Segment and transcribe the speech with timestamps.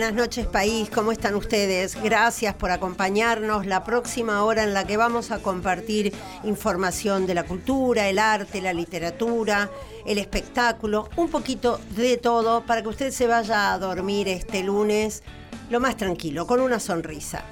[0.00, 2.02] Buenas noches país, ¿cómo están ustedes?
[2.02, 7.42] Gracias por acompañarnos la próxima hora en la que vamos a compartir información de la
[7.42, 9.68] cultura, el arte, la literatura,
[10.06, 15.22] el espectáculo, un poquito de todo para que usted se vaya a dormir este lunes
[15.68, 17.44] lo más tranquilo, con una sonrisa.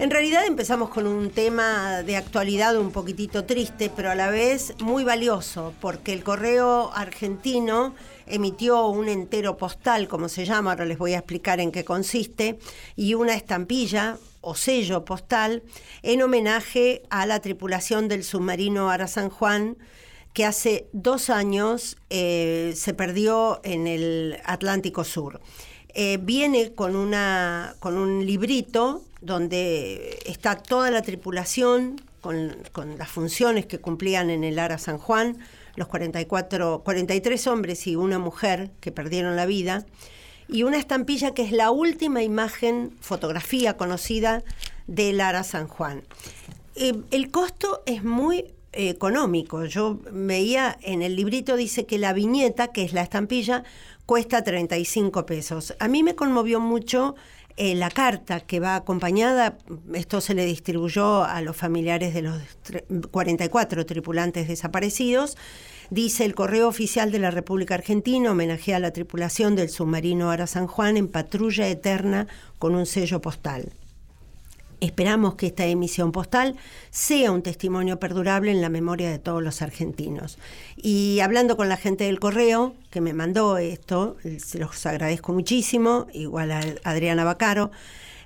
[0.00, 4.74] En realidad empezamos con un tema de actualidad un poquitito triste, pero a la vez
[4.80, 7.94] muy valioso, porque el correo argentino
[8.26, 12.58] emitió un entero postal, como se llama, ahora les voy a explicar en qué consiste,
[12.96, 15.62] y una estampilla o sello postal
[16.02, 19.76] en homenaje a la tripulación del submarino Ara San Juan,
[20.32, 25.40] que hace dos años eh, se perdió en el Atlántico Sur.
[25.94, 33.10] Eh, viene con, una, con un librito donde está toda la tripulación con, con, las
[33.10, 35.38] funciones que cumplían en el Ara San Juan,
[35.76, 39.86] los 44, 43 hombres y una mujer que perdieron la vida,
[40.48, 44.42] y una estampilla que es la última imagen, fotografía conocida
[44.86, 46.02] del Ara San Juan.
[46.74, 49.64] Eh, el costo es muy económico.
[49.64, 53.64] Yo veía en el librito dice que la viñeta, que es la estampilla,
[54.06, 55.74] cuesta 35 pesos.
[55.78, 57.14] A mí me conmovió mucho
[57.56, 59.58] eh, la carta que va acompañada,
[59.94, 62.40] esto se le distribuyó a los familiares de los
[63.10, 65.36] 44 tripulantes desaparecidos,
[65.90, 70.46] dice el correo oficial de la República Argentina homenajea a la tripulación del submarino Ara
[70.46, 72.26] San Juan en patrulla eterna
[72.58, 73.72] con un sello postal.
[74.82, 76.56] Esperamos que esta emisión postal
[76.90, 80.38] sea un testimonio perdurable en la memoria de todos los argentinos.
[80.76, 86.08] Y hablando con la gente del correo que me mandó esto, se los agradezco muchísimo,
[86.12, 87.70] igual a Adriana Bacaro,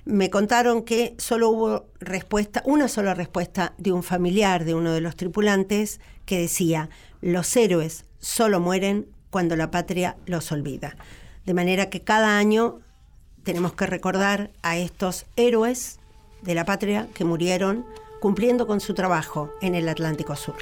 [0.03, 5.01] me contaron que solo hubo respuesta, una sola respuesta de un familiar de uno de
[5.01, 6.89] los tripulantes que decía,
[7.21, 10.97] los héroes solo mueren cuando la patria los olvida.
[11.45, 12.79] De manera que cada año
[13.43, 15.99] tenemos que recordar a estos héroes
[16.41, 17.85] de la patria que murieron
[18.19, 20.55] cumpliendo con su trabajo en el Atlántico Sur.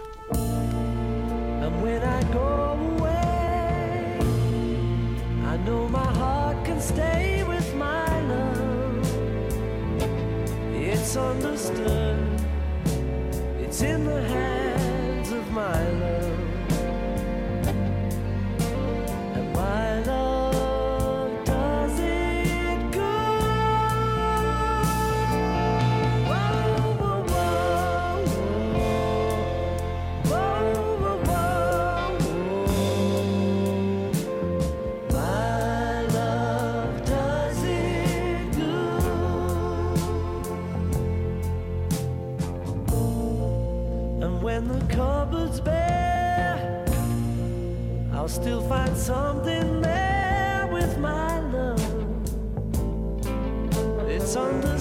[48.95, 51.79] Something there with my love.
[54.09, 54.74] It's understood.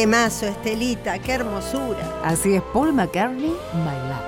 [0.00, 2.22] Temazo, Estelita, qué hermosura.
[2.24, 4.24] Así es, Paul McCartney, My Love.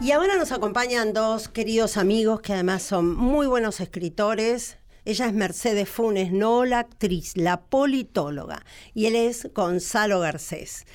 [0.00, 4.78] Y ahora nos acompañan dos queridos amigos que además son muy buenos escritores.
[5.04, 8.64] Ella es Mercedes Funes, no la actriz, la politóloga.
[8.94, 10.86] Y él es Gonzalo Garcés.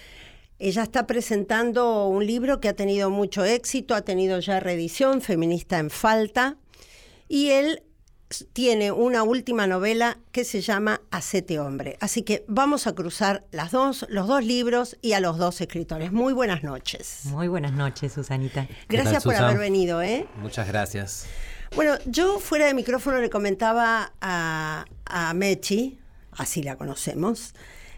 [0.58, 5.78] Ella está presentando un libro que ha tenido mucho éxito, ha tenido ya reedición, Feminista
[5.78, 6.58] en Falta.
[7.28, 7.84] Y él
[8.54, 11.98] tiene una última novela que se llama Acete Hombre.
[12.00, 16.12] Así que vamos a cruzar las dos, los dos libros y a los dos escritores.
[16.12, 17.22] Muy buenas noches.
[17.26, 18.68] Muy buenas noches, Susanita.
[18.88, 20.02] Gracias por haber venido.
[20.02, 20.28] ¿eh?
[20.38, 21.26] Muchas gracias.
[21.76, 26.00] Bueno, yo fuera de micrófono le comentaba a, a Mechi,
[26.32, 27.54] así la conocemos,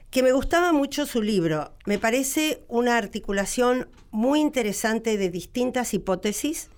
[0.09, 1.73] que me gustaba mucho su libro.
[1.85, 6.69] Me parece una articulación muy interesante de distintas hipótesis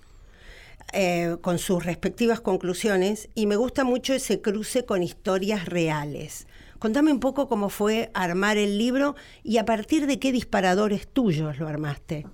[0.94, 6.46] eh, con sus respectivas conclusiones y me gusta mucho ese cruce con historias reales,
[6.84, 11.58] Contame un poco cómo fue armar el libro y a partir de qué disparadores tuyos
[11.58, 12.26] lo armaste.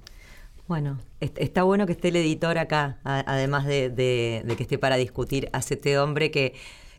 [0.67, 5.59] Bueno, está bueno que esté el editor acá, además de, que esté para discutir a
[5.59, 6.55] este hombre que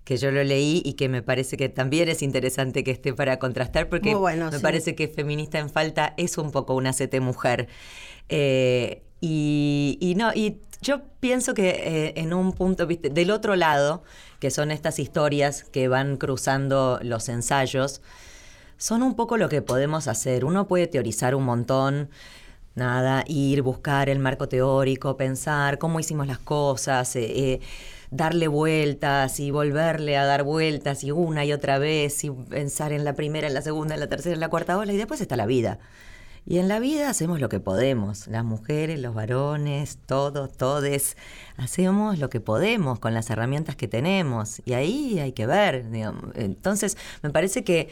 [0.06, 3.38] que yo lo leí y que me parece que también es interesante que esté para
[3.38, 7.68] contrastar porque me parece que feminista en falta es un poco una CT mujer.
[8.30, 13.09] Eh, y, no, y yo pienso que eh, en un punto, ¿viste?
[13.09, 14.03] del otro lado,
[14.39, 18.01] que son estas historias que van cruzando los ensayos,
[18.77, 20.44] son un poco lo que podemos hacer.
[20.44, 22.09] Uno puede teorizar un montón,
[22.73, 27.59] nada, ir, buscar el marco teórico, pensar cómo hicimos las cosas, eh,
[28.09, 33.06] darle vueltas y volverle a dar vueltas y una y otra vez y pensar en
[33.06, 35.35] la primera, en la segunda, en la tercera, en la cuarta ola y después está
[35.35, 35.77] la vida.
[36.45, 41.15] Y en la vida hacemos lo que podemos, las mujeres, los varones, todos, todes,
[41.57, 45.85] hacemos lo que podemos con las herramientas que tenemos y ahí hay que ver.
[46.33, 47.89] Entonces, me parece que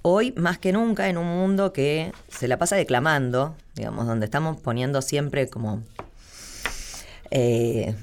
[0.00, 4.58] hoy, más que nunca, en un mundo que se la pasa declamando, digamos, donde estamos
[4.58, 5.82] poniendo siempre como
[7.30, 7.94] eh,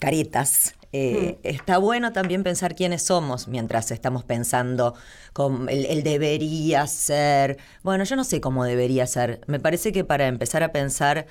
[0.00, 4.94] caretas eh, está bueno también pensar quiénes somos mientras estamos pensando
[5.32, 7.58] con el, debería ser.
[7.82, 9.40] Bueno, yo no sé cómo debería ser.
[9.46, 11.26] Me parece que para empezar a pensar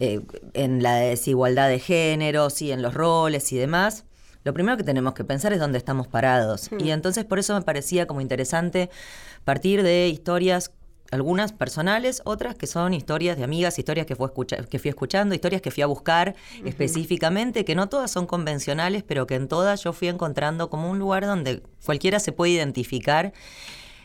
[0.00, 0.20] eh,
[0.54, 4.04] en la desigualdad de géneros y en los roles y demás,
[4.44, 6.70] lo primero que tenemos que pensar es dónde estamos parados.
[6.78, 8.90] Y entonces por eso me parecía como interesante
[9.44, 10.72] partir de historias
[11.12, 14.30] algunas personales, otras que son historias de amigas, historias que, fue
[14.68, 19.26] que fui escuchando, historias que fui a buscar específicamente, que no todas son convencionales, pero
[19.26, 23.34] que en todas yo fui encontrando como un lugar donde cualquiera se puede identificar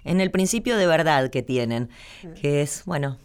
[0.03, 1.89] en el principio de verdad que tienen,
[2.41, 3.17] que es, bueno,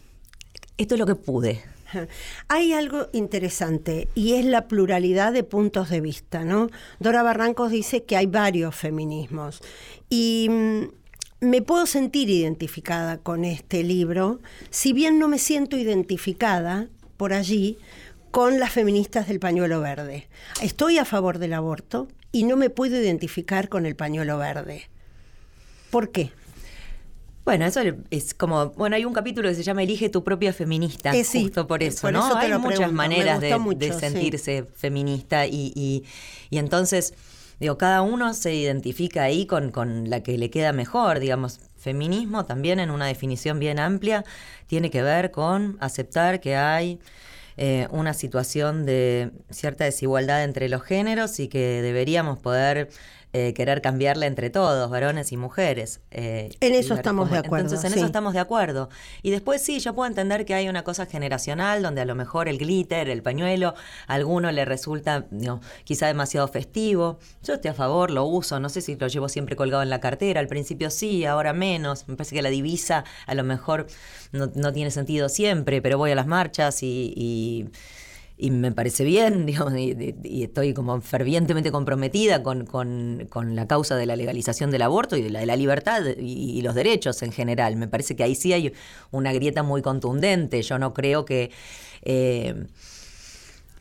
[0.77, 1.61] esto es lo que pude.
[2.47, 6.69] Hay algo interesante y es la pluralidad de puntos de vista, ¿no?
[6.99, 9.61] Dora Barrancos dice que hay varios feminismos
[10.09, 11.02] y mm,
[11.43, 16.87] me puedo sentir identificada con este libro, si bien no me siento identificada
[17.17, 17.77] por allí
[18.31, 20.27] con las feministas del pañuelo verde.
[20.61, 24.89] Estoy a favor del aborto y no me puedo identificar con el pañuelo verde.
[25.91, 26.31] ¿Por qué?
[27.45, 31.13] Bueno, eso es como, bueno, hay un capítulo que se llama Elige tu propia feminista,
[31.13, 32.37] eh, justo por eso, ¿no?
[32.37, 36.05] hay muchas maneras de, sentirse feminista y, y,
[36.49, 37.13] y entonces
[37.63, 41.61] Digo, cada uno se identifica ahí con, con la que le queda mejor, digamos.
[41.77, 44.25] Feminismo también en una definición bien amplia
[44.67, 46.99] tiene que ver con aceptar que hay
[47.55, 52.89] eh, una situación de cierta desigualdad entre los géneros y que deberíamos poder
[53.33, 56.01] eh, querer cambiarla entre todos, varones y mujeres.
[56.11, 57.65] Eh, en eso estamos de acuerdo.
[57.65, 58.89] Entonces, en eso estamos de acuerdo.
[59.21, 62.47] Y después sí, yo puedo entender que hay una cosa generacional donde a lo mejor
[62.47, 63.73] el glitter, el pañuelo,
[64.07, 65.25] a alguno le resulta
[65.83, 67.19] quizá demasiado festivo.
[67.43, 69.99] Yo estoy a favor, lo uso, no sé si lo llevo siempre colgado en la
[69.99, 72.07] cartera, al principio sí, ahora menos.
[72.07, 73.87] Me parece que la divisa a lo mejor
[74.31, 77.65] no, tiene sentido siempre, pero voy a las marchas y y
[78.51, 84.15] me parece bien, digamos, y, estoy como fervientemente comprometida con, con, la causa de la
[84.15, 87.75] legalización del aborto y de la, de la libertad y, los derechos en general.
[87.75, 88.73] Me parece que ahí sí hay
[89.11, 90.61] una grieta muy contundente.
[90.61, 91.51] Yo no creo que...
[92.03, 92.67] Eh,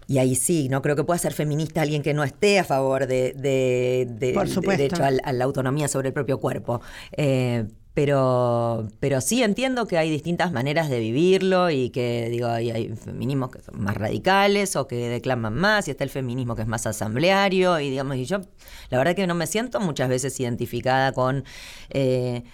[0.08, 3.06] y ahí sí, no creo que pueda ser feminista alguien que no esté a favor
[3.06, 6.82] de, de, derecho a, la autonomía sobre el propio cuerpo.
[7.12, 12.70] Eh, pero, pero sí entiendo que hay distintas maneras de vivirlo y que digo, hay,
[12.70, 16.62] hay, feminismos que son más radicales o que declaman más, y está el feminismo que
[16.62, 18.40] es más asambleario, y digamos, y yo
[18.88, 21.44] la verdad que no me siento muchas veces identificada con
[21.90, 22.44] eh,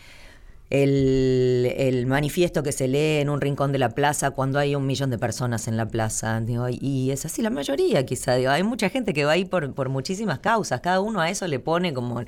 [0.71, 4.87] el, el, manifiesto que se lee en un rincón de la plaza cuando hay un
[4.87, 6.41] millón de personas en la plaza.
[6.41, 8.35] Digo, y es así la mayoría, quizá.
[8.35, 10.81] Digo, hay mucha gente que va ahí por, por muchísimas causas.
[10.83, 12.21] Cada uno a eso le pone como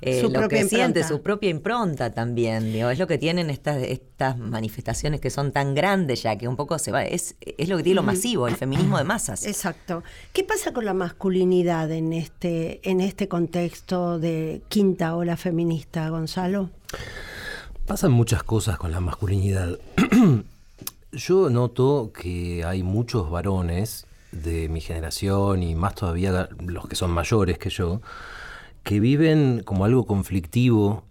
[0.00, 2.72] eh, su lo que siente, su propia impronta también.
[2.72, 6.54] Digo, es lo que tienen estas, estas manifestaciones que son tan grandes ya, que un
[6.54, 7.04] poco se va.
[7.04, 9.44] Es, es lo que tiene lo masivo, el feminismo de masas.
[9.44, 10.04] Exacto.
[10.32, 16.70] ¿Qué pasa con la masculinidad en este, en este contexto de quinta ola feminista, Gonzalo?
[17.88, 19.78] Pasan muchas cosas con la masculinidad.
[21.12, 27.10] Yo noto que hay muchos varones de mi generación y más todavía los que son
[27.10, 28.02] mayores que yo,
[28.82, 31.04] que viven como algo conflictivo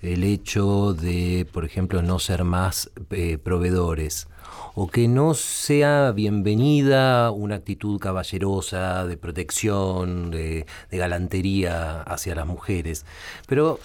[0.00, 4.26] el hecho de, por ejemplo, no ser más eh, proveedores
[4.74, 12.46] o que no sea bienvenida una actitud caballerosa de protección, de, de galantería hacia las
[12.46, 13.04] mujeres.
[13.46, 13.80] Pero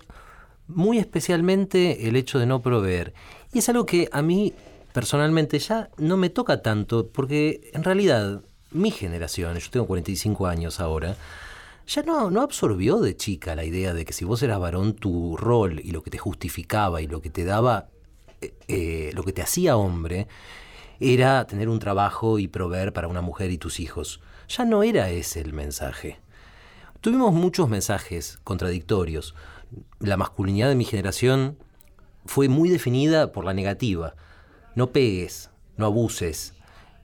[0.68, 3.13] muy especialmente el hecho de no proveer.
[3.53, 4.53] Y es algo que a mí
[4.94, 8.41] personalmente ya no me toca tanto, porque en realidad
[8.72, 11.15] mi generación, yo tengo 45 años ahora,
[11.88, 15.36] ya no, no absorbió de chica la idea de que si vos eras varón, tu
[15.36, 17.89] rol y lo que te justificaba y lo que te daba,
[18.39, 20.27] eh, eh, lo que te hacía hombre,
[21.00, 24.22] era tener un trabajo y proveer para una mujer y tus hijos.
[24.48, 26.20] Ya no era ese el mensaje.
[27.01, 29.34] Tuvimos muchos mensajes contradictorios.
[30.00, 31.58] La masculinidad de mi generación
[32.25, 34.16] fue muy definida por la negativa.
[34.75, 36.54] No pegues, no abuses,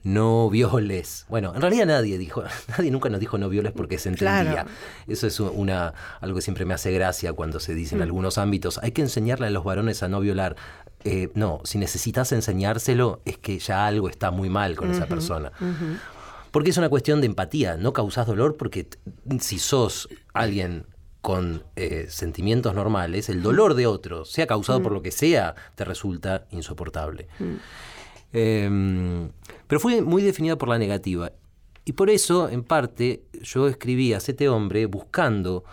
[0.02, 1.26] no violes.
[1.28, 4.52] Bueno, en realidad nadie dijo, nadie nunca nos dijo no violes porque se entendía.
[4.52, 4.70] Claro.
[5.06, 8.78] Eso es una algo que siempre me hace gracia cuando se dice en algunos ámbitos.
[8.78, 10.56] Hay que enseñarle a los varones a no violar.
[11.04, 15.52] Eh, no, si necesitas enseñárselo es que ya algo está muy mal con esa persona.
[16.50, 17.76] Porque es una cuestión de empatía.
[17.76, 18.88] No causás dolor porque
[19.40, 20.86] si sos alguien
[21.20, 25.84] con eh, sentimientos normales, el dolor de otro, sea causado por lo que sea, te
[25.84, 27.28] resulta insoportable.
[28.32, 29.28] Eh,
[29.66, 31.32] pero fue muy definida por la negativa.
[31.84, 35.64] Y por eso, en parte, yo escribí a este hombre buscando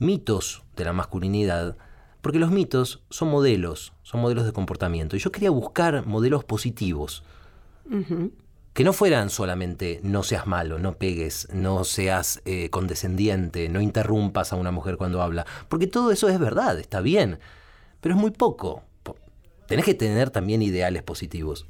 [0.00, 1.76] mitos de la masculinidad,
[2.20, 5.14] porque los mitos son modelos, son modelos de comportamiento.
[5.14, 7.22] Y yo quería buscar modelos positivos,
[8.72, 14.52] que no fueran solamente no seas malo, no pegues, no seas eh, condescendiente, no interrumpas
[14.52, 17.38] a una mujer cuando habla, porque todo eso es verdad, está bien,
[18.00, 18.82] pero es muy poco.
[19.02, 19.16] Po-
[19.66, 21.66] Tenés que tener también ideales positivos.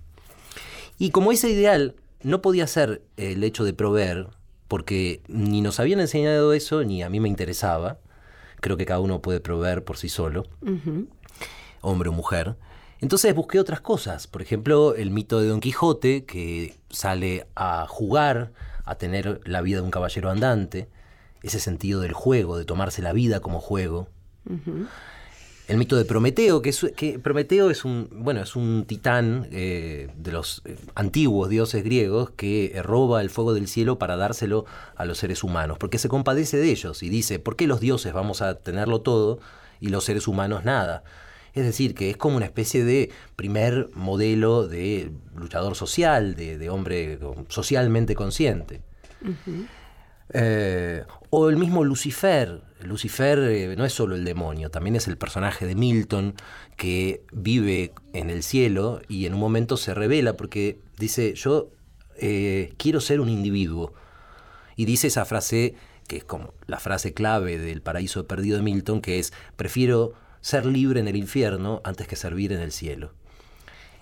[0.99, 4.29] Y como ese ideal no podía ser el hecho de proveer,
[4.69, 7.99] porque ni nos habían enseñado eso, ni a mí me interesaba,
[8.61, 10.47] creo que cada uno puede proveer por sí solo,
[11.81, 12.57] hombre o mujer.
[13.01, 18.53] Entonces busqué otras cosas, por ejemplo, el mito de Don Quijote, que sale a jugar,
[18.85, 20.89] a tener la vida de un caballero andante,
[21.43, 24.09] ese sentido del juego, de tomarse la vida como juego.
[25.67, 30.11] El mito de Prometeo, que, es, que Prometeo es un, bueno, es un titán eh,
[30.17, 34.67] de los eh, antiguos dioses griegos que eh, roba el fuego del cielo para dárselo
[34.97, 38.13] a los seres humanos, porque se compadece de ellos y dice, ¿por qué los dioses
[38.13, 39.39] vamos a tenerlo todo
[39.79, 41.05] y los seres humanos nada?
[41.55, 46.71] Es decir, que es como una especie de primer modelo de luchador social, de, de
[46.71, 48.83] hombre socialmente consciente.
[50.33, 52.63] Eh, o el mismo Lucifer.
[52.83, 56.35] Lucifer eh, no es solo el demonio, también es el personaje de Milton
[56.77, 61.71] que vive en el cielo y en un momento se revela porque dice, yo
[62.17, 63.93] eh, quiero ser un individuo.
[64.77, 65.75] Y dice esa frase,
[66.09, 70.67] que es como la frase clave del paraíso perdido de Milton, que es, prefiero ser
[70.67, 73.13] libre en el infierno antes que servir en el cielo.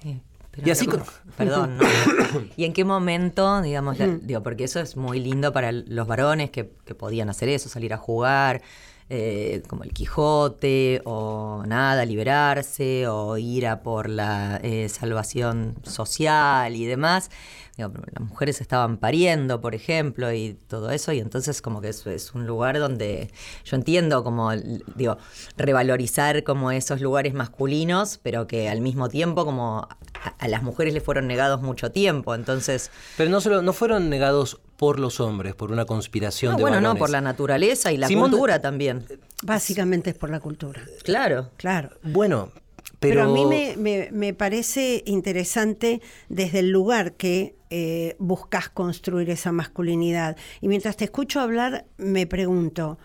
[0.02, 1.02] Sí, pero Y así con-
[1.36, 1.84] Perdón, ¿no?
[2.56, 6.50] ¿Y en qué momento, digamos, la- digo, porque eso es muy lindo para los varones
[6.50, 8.62] que, que podían hacer eso, salir a jugar,
[9.10, 16.76] eh, como el Quijote, o nada, liberarse, o ir a por la eh, salvación social
[16.76, 17.30] y demás.
[17.78, 22.04] Digo, las mujeres estaban pariendo, por ejemplo, y todo eso, y entonces como que es,
[22.08, 23.30] es un lugar donde
[23.64, 24.50] yo entiendo como,
[24.96, 25.16] digo,
[25.56, 29.86] revalorizar como esos lugares masculinos, pero que al mismo tiempo como
[30.24, 32.90] a, a las mujeres les fueron negados mucho tiempo, entonces...
[33.16, 36.80] Pero no, solo, no fueron negados por los hombres, por una conspiración No, de bueno,
[36.80, 39.04] no, por la naturaleza y la Simón cultura también.
[39.44, 40.82] Básicamente es por la cultura.
[41.04, 41.50] Claro.
[41.56, 41.90] Claro.
[42.02, 42.50] Bueno,
[43.00, 43.30] Pero, pero...
[43.30, 49.52] a mí me, me- me parece interesante desde el lugar que eh, buscas construir esa
[49.52, 50.36] masculinidad.
[50.60, 52.98] Y mientras te escucho hablar, me pregunto,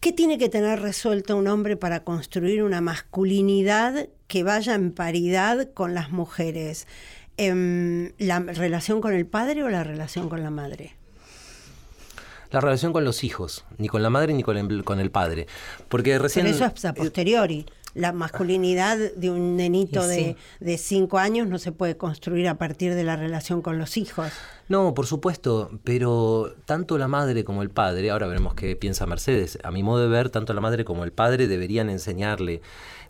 [0.00, 5.68] ¿qué tiene que tener resuelto un hombre para construir una masculinidad que vaya en paridad
[5.74, 6.86] con las mujeres?
[7.36, 10.94] Em, ¿La relación con el padre o la relación con la madre?
[12.50, 15.46] La relación con los hijos, ni con la madre ni con el, con el padre.
[15.88, 16.46] Porque recién...
[16.46, 17.66] Pero eso es a posteriori.
[17.96, 20.36] La masculinidad de un nenito de, sí.
[20.60, 24.30] de cinco años no se puede construir a partir de la relación con los hijos.
[24.68, 29.58] No, por supuesto, pero tanto la madre como el padre, ahora veremos qué piensa Mercedes,
[29.62, 32.60] a mi modo de ver, tanto la madre como el padre deberían enseñarle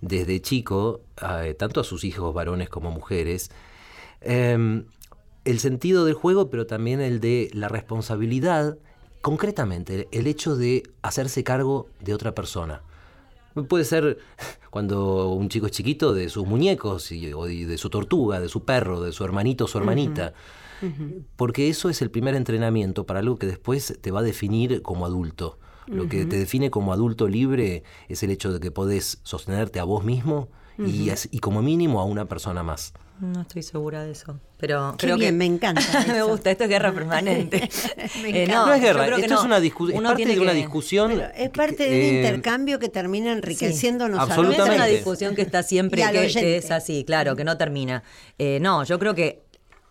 [0.01, 3.51] desde chico, a- tanto a sus hijos varones como mujeres,
[4.21, 4.85] em,
[5.45, 8.79] el sentido del juego, pero también el de la responsabilidad,
[9.21, 12.83] concretamente el hecho de hacerse cargo de otra persona.
[13.69, 14.19] Puede ser
[14.71, 18.65] cuando un chico es chiquito de sus muñecos y, o de su tortuga, de su
[18.65, 20.35] perro, de su hermanito o su hermanita.
[21.37, 25.07] Porque eso es el primer entrenamiento para algo que después te va a definir como
[25.07, 25.59] adulto.
[25.87, 29.85] Lo que te define como adulto libre es el hecho de que podés sostenerte a
[29.85, 30.49] vos mismo
[30.79, 32.93] y como mínimo a una persona más.
[33.21, 34.39] No estoy segura de eso.
[34.59, 37.69] Pero Qué creo bien, que me encanta me gusta, esto es guerra permanente.
[38.23, 38.67] Me Eh, encanta.
[38.67, 39.41] no es yo guerra, esto no.
[39.41, 41.13] es una discusión, es Uno parte tiene de una discusión.
[41.15, 44.77] Pero es parte de un eh, intercambio que termina enriqueciéndonos a los No es Absolutamente.
[44.77, 48.03] una discusión que está siempre, que, es así, claro, que no termina.
[48.39, 49.45] Eh, no, yo creo que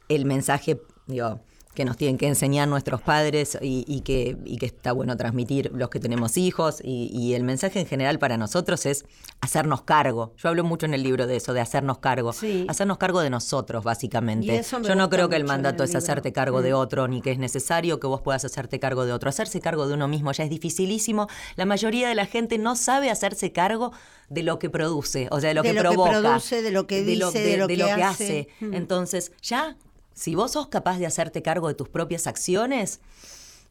[0.10, 1.42] el mensaje, digo,
[1.76, 5.72] que nos tienen que enseñar nuestros padres y, y que, y que está bueno transmitir
[5.76, 6.80] los que tenemos hijos.
[6.84, 9.06] Y, y el mensaje en general para nosotros es
[9.42, 10.34] hacernos cargo.
[10.38, 12.34] Yo hablo mucho en el libro de eso, de hacernos cargo.
[12.34, 12.66] Sí.
[12.70, 14.62] Hacernos cargo de nosotros, básicamente.
[14.84, 16.76] Yo no creo que el mandato el es hacerte cargo de Mm.
[16.78, 19.30] otro, ni que es necesario que vos puedas hacerte cargo de otro.
[19.30, 21.28] Hacerse cargo de uno mismo ya es dificilísimo.
[21.58, 23.92] La mayoría de la gente no sabe hacerse cargo
[24.30, 26.88] de lo que produce, o sea, de lo De que lo que produce, de lo
[26.88, 28.02] que dice, de lo que hace.
[28.02, 28.48] hace.
[28.60, 28.74] Mm.
[28.74, 29.76] Entonces, ya,
[30.16, 33.00] si vos sos capaz de hacerte cargo de tus propias acciones,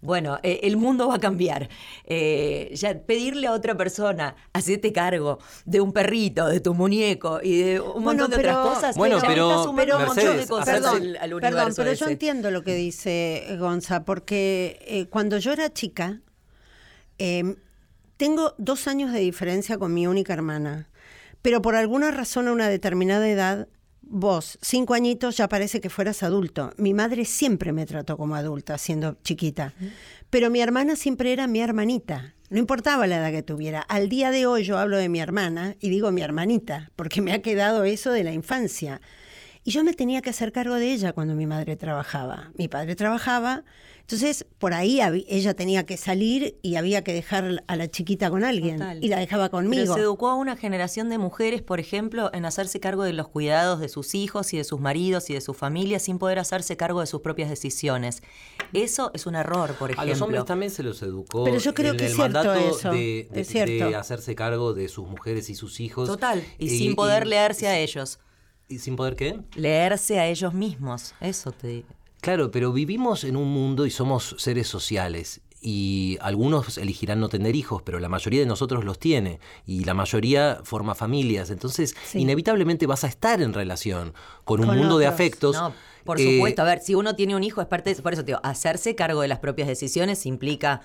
[0.01, 1.71] bueno, eh, el mundo va a cambiar.
[2.05, 7.63] Eh, ya pedirle a otra persona, hacerte cargo de un perrito, de tu muñeco y
[7.63, 8.97] de un Bueno, montón de pero- otras cosas.
[8.99, 9.49] Bueno, ya pero,
[10.37, 14.79] de cosas perdón, al, al Perdón, pero yo entiendo lo que dice eh, Gonza, porque
[14.87, 16.21] eh, cuando yo era chica,
[17.19, 17.57] eh,
[18.19, 20.89] tengo dos años de diferencia con mi única hermana,
[21.41, 23.69] pero por alguna razón a una determinada edad,
[24.09, 26.73] vos, cinco añitos, ya parece que fueras adulto.
[26.77, 29.75] Mi madre siempre me trató como adulta, siendo chiquita,
[30.31, 32.35] pero mi hermana siempre era mi hermanita.
[32.51, 33.81] No importaba la edad que tuviera.
[33.81, 37.33] Al día de hoy yo hablo de mi hermana y digo mi hermanita, porque me
[37.33, 39.01] ha quedado eso de la infancia.
[39.65, 42.53] Y yo me tenía que hacer cargo de ella cuando mi madre trabajaba.
[42.57, 43.65] Mi padre trabajaba,
[44.07, 48.45] entonces por ahí ella tenía que salir y había que dejar a la chiquita con
[48.45, 48.77] alguien.
[48.79, 49.03] Total.
[49.03, 49.95] Y la dejaba Pero conmigo.
[49.95, 53.81] se educó a una generación de mujeres, por ejemplo, en hacerse cargo de los cuidados
[53.81, 57.01] de sus hijos y de sus maridos y de su familia sin poder hacerse cargo
[57.01, 58.23] de sus propias decisiones.
[58.75, 60.13] Eso es un error, por A ejemplo.
[60.13, 62.77] los hombres también se los educó Pero yo creo en que el es cierto mandato
[62.77, 63.89] eso, de, de- es cierto.
[63.89, 66.07] de hacerse cargo de sus mujeres y sus hijos.
[66.09, 68.19] Total, y, sin poder leerse a ellos.
[68.69, 69.41] ¿Y sin poder qué?
[69.57, 71.89] Leerse a ellos mismos, eso te digo.
[72.25, 75.43] Claro, pero vivimos en un mundo y somos seres sociales.
[75.61, 79.41] Y algunos elegirán no tener hijos, pero la mayoría de nosotros los tiene.
[79.67, 81.51] Y la mayoría forma familias.
[81.51, 82.21] Entonces, Sí.
[82.21, 84.15] inevitablemente vas a estar en relación
[84.45, 85.55] con un mundo de afectos.
[85.55, 86.63] No, por eh, supuesto.
[86.63, 88.95] A ver, si uno tiene un hijo, es parte de, Por eso te digo, hacerse
[88.95, 90.81] cargo de las propias decisiones implica.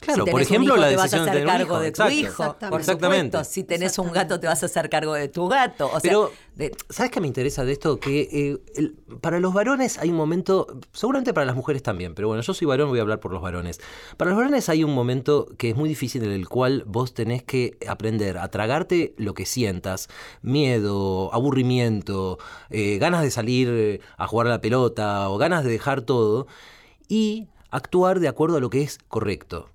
[0.00, 1.74] Claro, si por ejemplo, hijo, la te vas a decisión de hacer tener un cargo
[1.74, 2.12] hijo, de exacto.
[2.12, 2.28] tu hijo.
[2.30, 2.70] Exactamente.
[2.70, 3.24] Por Exactamente.
[3.38, 5.86] supuesto, si tenés un gato, te vas a hacer cargo de tu gato.
[5.86, 7.98] O sea, Pero, de- ¿sabes qué me interesa de esto?
[7.98, 12.28] Que eh, el- para los varones hay un momento, seguramente para las mujeres también, pero
[12.28, 13.80] bueno, yo soy varón, voy a hablar por los varones.
[14.16, 17.42] Para los varones hay un momento que es muy difícil en el cual vos tenés
[17.42, 20.08] que aprender a tragarte lo que sientas,
[20.42, 22.38] miedo, aburrimiento,
[22.70, 26.46] eh, ganas de salir eh, a jugar a la pelota o ganas de dejar todo
[27.08, 29.70] y actuar de acuerdo a lo que es correcto.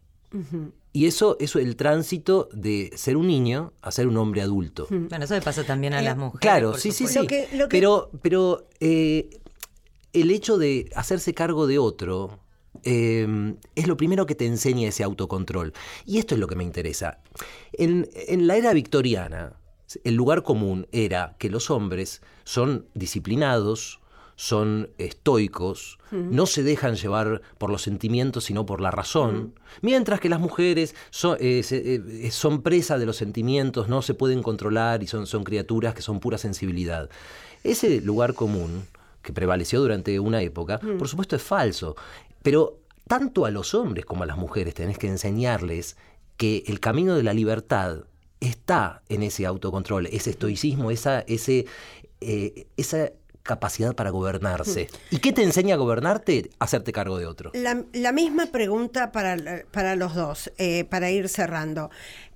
[0.92, 4.88] Y eso es el tránsito de ser un niño a ser un hombre adulto.
[4.90, 6.40] bueno, eso le pasa también a las mujeres.
[6.42, 7.26] Claro, sí, sí, sí.
[7.28, 9.30] que- Pero, pero eh,
[10.14, 12.40] el hecho de hacerse cargo de otro
[12.84, 15.74] eh, es lo primero que te enseña ese autocontrol.
[16.06, 17.20] Y esto es lo que me interesa.
[17.72, 19.54] En, en la era victoriana,
[20.04, 24.00] el lugar común era que los hombres son disciplinados,
[24.36, 30.30] son estoicos, no se dejan llevar por los sentimientos, sino por la razón, mientras que
[30.30, 35.02] las mujeres son, eh, se- eh, son presa de los sentimientos, no se pueden controlar
[35.04, 37.10] y son, son criaturas que son pura sensibilidad.
[37.64, 38.86] Ese lugar común
[39.22, 41.96] que prevaleció durante una época, por supuesto es falso,
[42.42, 45.96] pero tanto a los hombres como a las mujeres tenés que enseñarles
[46.38, 48.06] que el camino de la libertad
[48.40, 51.66] está en ese autocontrol, ese estoicismo, esa, ese,
[52.20, 53.12] eh, esa
[53.44, 54.90] capacidad para gobernarse.
[55.12, 56.50] ¿Y qué te enseña a gobernarte?
[56.60, 57.52] Hacerte cargo de otro.
[57.54, 61.92] La, la misma pregunta para, para los dos, eh, para ir cerrando.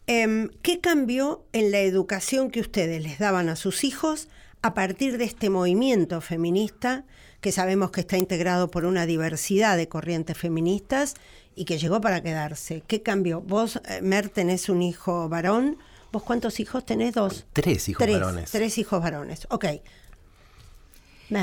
[0.05, 4.27] Em, ¿Qué cambió en la educación que ustedes les daban a sus hijos
[4.61, 7.05] a partir de este movimiento feminista
[7.41, 11.15] que sabemos que está integrado por una diversidad de corrientes feministas
[11.55, 12.83] y que llegó para quedarse?
[12.87, 13.41] ¿Qué cambió?
[13.41, 15.77] Vos, eh, Mer, tenés un hijo varón.
[16.11, 17.13] ¿Vos cuántos hijos tenés?
[17.13, 17.45] Dos.
[17.53, 18.51] Tres hijos tres, varones.
[18.51, 19.47] Tres hijos varones.
[19.49, 19.65] Ok.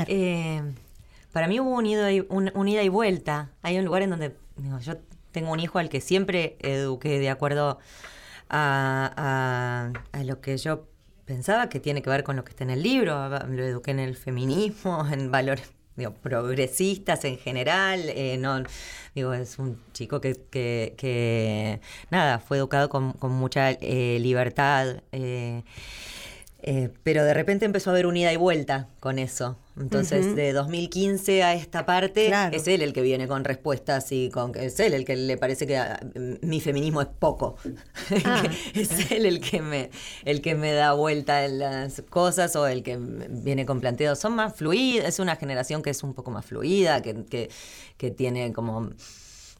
[0.07, 0.61] Eh,
[1.31, 3.51] para mí hubo un ida, y, vuelta.
[3.61, 4.95] Hay un lugar en donde digo, yo
[5.31, 7.79] tengo un hijo al que siempre eduqué de acuerdo
[8.49, 9.91] a,
[10.23, 10.87] lo que yo
[11.25, 13.29] pensaba que tiene que ver con lo que está en el libro.
[13.29, 15.71] Lo eduqué en el feminismo, en valores
[16.21, 18.01] progresistas en general.
[18.05, 18.39] eh,
[19.13, 25.01] digo, es un chico que, que- que, nada, fue educado con, mucha eh, libertad.
[26.67, 29.57] Eh, pero de repente empezó a haber un ida y vuelta con eso.
[29.79, 32.55] Entonces, de 2015 a esta parte, Claro.
[32.55, 35.67] es él el que viene con respuestas y con es él el que le parece
[35.67, 35.99] que ah,
[36.41, 37.57] mi feminismo es poco.
[38.25, 38.41] Ah.
[38.73, 39.89] Es él el que me
[40.23, 44.17] el que me da vuelta en las cosas o el que viene con planteos.
[44.17, 47.49] Son más fluidas, es una generación que es un poco más fluida, que, que,
[47.97, 48.89] que tiene como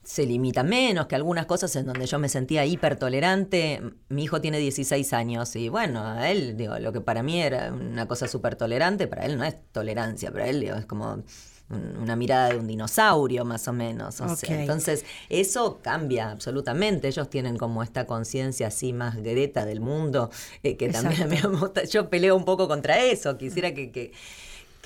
[0.05, 3.81] se limita menos que algunas cosas en donde yo me sentía hipertolerante.
[4.09, 7.73] Mi hijo tiene 16 años y bueno, a él, digo, lo que para mí era
[7.73, 11.97] una cosa súper tolerante, para él no es tolerancia, para él digo, es como un-
[11.99, 14.21] una mirada de un dinosaurio más o menos.
[14.21, 17.07] o sea, entonces, eso cambia absolutamente.
[17.07, 20.29] Ellos tienen como esta conciencia así más greta del mundo,
[20.61, 21.83] eh, que también me gusta.
[21.85, 23.35] Yo peleo un poco contra eso.
[23.39, 24.11] Quisiera que, que,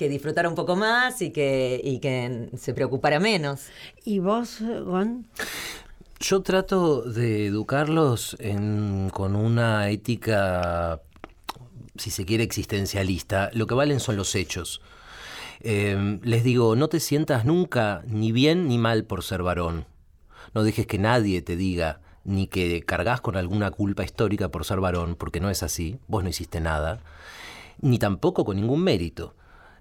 [0.00, 3.66] que disfrutara un poco más y que, y que se preocupara menos.
[4.02, 5.26] ¿Y vos, Gon?
[6.18, 11.02] Yo trato de educarlos en- con una ética,
[11.96, 13.50] si se quiere, existencialista.
[13.52, 14.80] Lo que valen son los hechos.
[15.60, 19.84] Eh, les digo, no te sientas nunca ni bien ni mal por ser varón.
[20.54, 24.80] No dejes que nadie te diga ni que cargas con alguna culpa histórica por ser
[24.80, 27.00] varón, porque no es así, vos no hiciste nada,
[27.82, 29.34] ni tampoco con ningún mérito,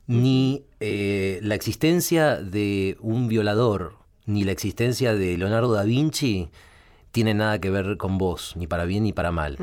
[0.10, 6.50] ni eh, la existencia de un violador, ni la existencia de Leonardo da Vinci
[7.12, 9.58] tiene nada que ver con vos, ni para bien ni para mal.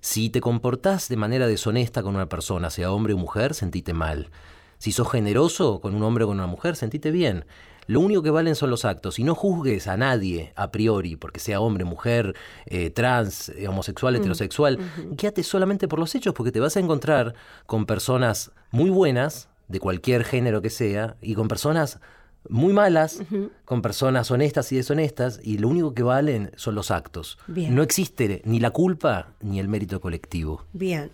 [0.00, 4.30] Si te comportás de manera deshonesta con una persona, sea hombre o mujer, sentite mal.
[4.78, 7.44] Si sos generoso con un hombre o con una mujer, sentite bien.
[7.86, 9.18] Lo único que valen son los actos.
[9.18, 12.34] Y no juzgues a nadie a priori, porque sea hombre, mujer,
[12.64, 14.78] eh, trans, eh, homosexual, heterosexual.
[15.18, 17.34] Quédate solamente por los hechos, porque te vas a encontrar
[17.66, 22.00] con personas muy buenas, de cualquier género que sea, y con personas
[22.48, 23.22] muy malas,
[23.64, 27.38] con personas honestas y deshonestas, y lo único que valen son los actos.
[27.46, 27.74] Bien.
[27.74, 30.64] No existe ni la culpa ni el mérito colectivo.
[30.72, 31.10] Bien.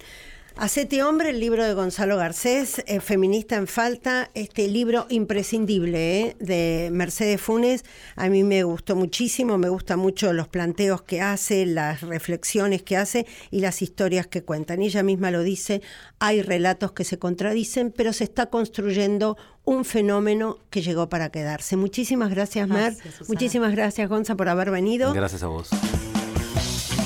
[0.58, 6.36] Hacete hombre, el libro de Gonzalo Garcés, eh, Feminista en Falta, este libro imprescindible eh,
[6.40, 7.84] de Mercedes Funes.
[8.14, 12.96] A mí me gustó muchísimo, me gustan mucho los planteos que hace, las reflexiones que
[12.96, 14.80] hace y las historias que cuentan.
[14.80, 15.82] Ella misma lo dice,
[16.20, 21.76] hay relatos que se contradicen, pero se está construyendo un fenómeno que llegó para quedarse.
[21.76, 22.94] Muchísimas gracias, Mer.
[22.94, 23.28] Gracias.
[23.28, 25.12] Muchísimas gracias, Gonza, por haber venido.
[25.12, 25.68] Gracias a vos.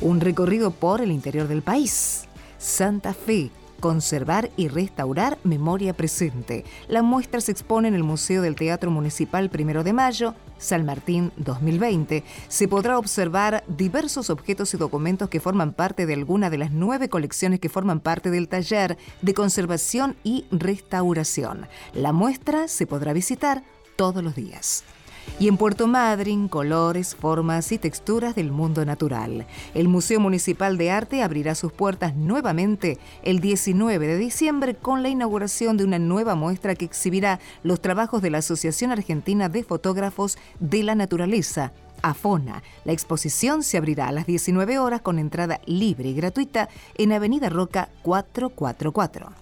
[0.00, 2.28] Un recorrido por el interior del país.
[2.58, 6.64] Santa Fe, conservar y restaurar memoria presente.
[6.88, 11.32] La muestra se expone en el Museo del Teatro Municipal Primero de Mayo, San Martín
[11.36, 12.24] 2020.
[12.48, 17.08] Se podrá observar diversos objetos y documentos que forman parte de alguna de las nueve
[17.08, 21.66] colecciones que forman parte del taller de conservación y restauración.
[21.92, 23.62] La muestra se podrá visitar
[23.96, 24.84] todos los días.
[25.38, 29.46] Y en Puerto Madryn, colores, formas y texturas del mundo natural.
[29.74, 35.08] El Museo Municipal de Arte abrirá sus puertas nuevamente el 19 de diciembre con la
[35.08, 40.38] inauguración de una nueva muestra que exhibirá los trabajos de la Asociación Argentina de Fotógrafos
[40.60, 41.72] de la Naturaleza.
[42.02, 42.62] AFONA.
[42.84, 47.48] La exposición se abrirá a las 19 horas con entrada libre y gratuita en Avenida
[47.48, 49.32] Roca 444.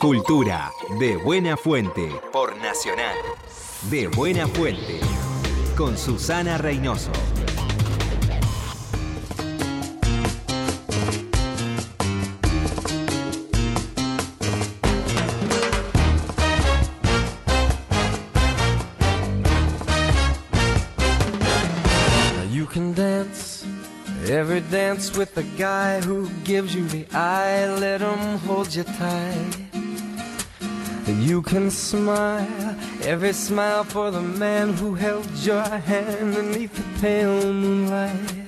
[0.00, 3.16] Cultura de buena fuente por Nacional.
[3.90, 5.00] De buena fuente
[5.76, 7.10] con Susana Reynoso.
[22.50, 23.66] You can dance
[24.28, 27.66] every dance with the guy who gives you the eye.
[27.66, 29.61] Let him hold you tight.
[31.06, 37.00] And you can smile every smile for the man who held your hand beneath the
[37.00, 38.42] pale moonlight.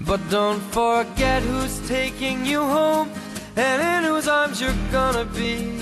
[0.00, 3.10] But don't forget who's taking you home
[3.56, 5.78] and in whose arms you're gonna be.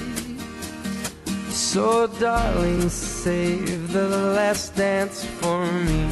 [1.50, 6.08] So, darling, save the last dance for me.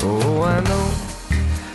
[0.00, 1.07] Oh, I know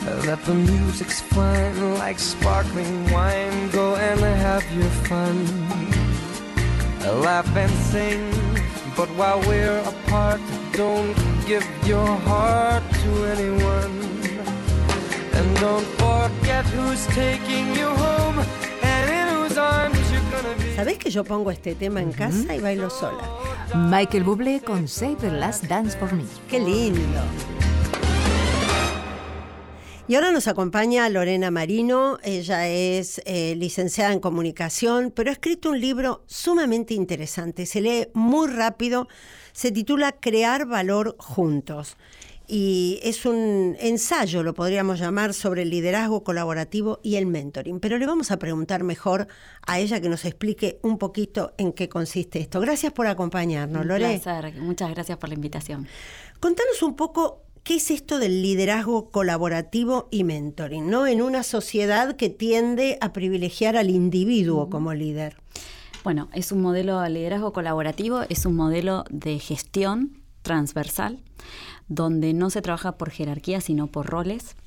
[0.05, 3.69] that the music's fine like sparkling wine.
[3.71, 5.37] Go and have your fun.
[7.21, 8.21] laugh and sing.
[8.95, 10.41] But while we're apart,
[10.73, 11.15] don't
[11.47, 13.93] give your heart to anyone.
[15.33, 18.37] And don't forget who's taking you home
[18.83, 20.75] and in whose arms you're gonna be.
[20.75, 23.23] ¿Sabés que yo pongo este tema en casa y bailo sola?
[23.75, 26.25] Michael Bublé con Save the Last Dance for Me.
[26.47, 27.21] Qué lindo.
[30.05, 35.69] Y ahora nos acompaña Lorena Marino, ella es eh, licenciada en comunicación, pero ha escrito
[35.69, 39.07] un libro sumamente interesante, se lee muy rápido,
[39.53, 41.95] se titula Crear Valor Juntos.
[42.45, 47.79] Y es un ensayo, lo podríamos llamar, sobre el liderazgo colaborativo y el mentoring.
[47.79, 49.27] Pero le vamos a preguntar mejor
[49.65, 52.59] a ella que nos explique un poquito en qué consiste esto.
[52.59, 54.19] Gracias por acompañarnos, Un Lore.
[54.19, 54.53] placer.
[54.59, 55.87] Muchas gracias por la invitación.
[56.41, 61.07] Contanos un poco qué es esto del liderazgo colaborativo y mentoring, ¿no?
[61.07, 65.37] En una sociedad que tiende a privilegiar al individuo como líder.
[66.03, 71.23] Bueno, es un modelo de liderazgo colaborativo, es un modelo de gestión transversal,
[71.87, 74.57] donde no se trabaja por jerarquía, sino por roles,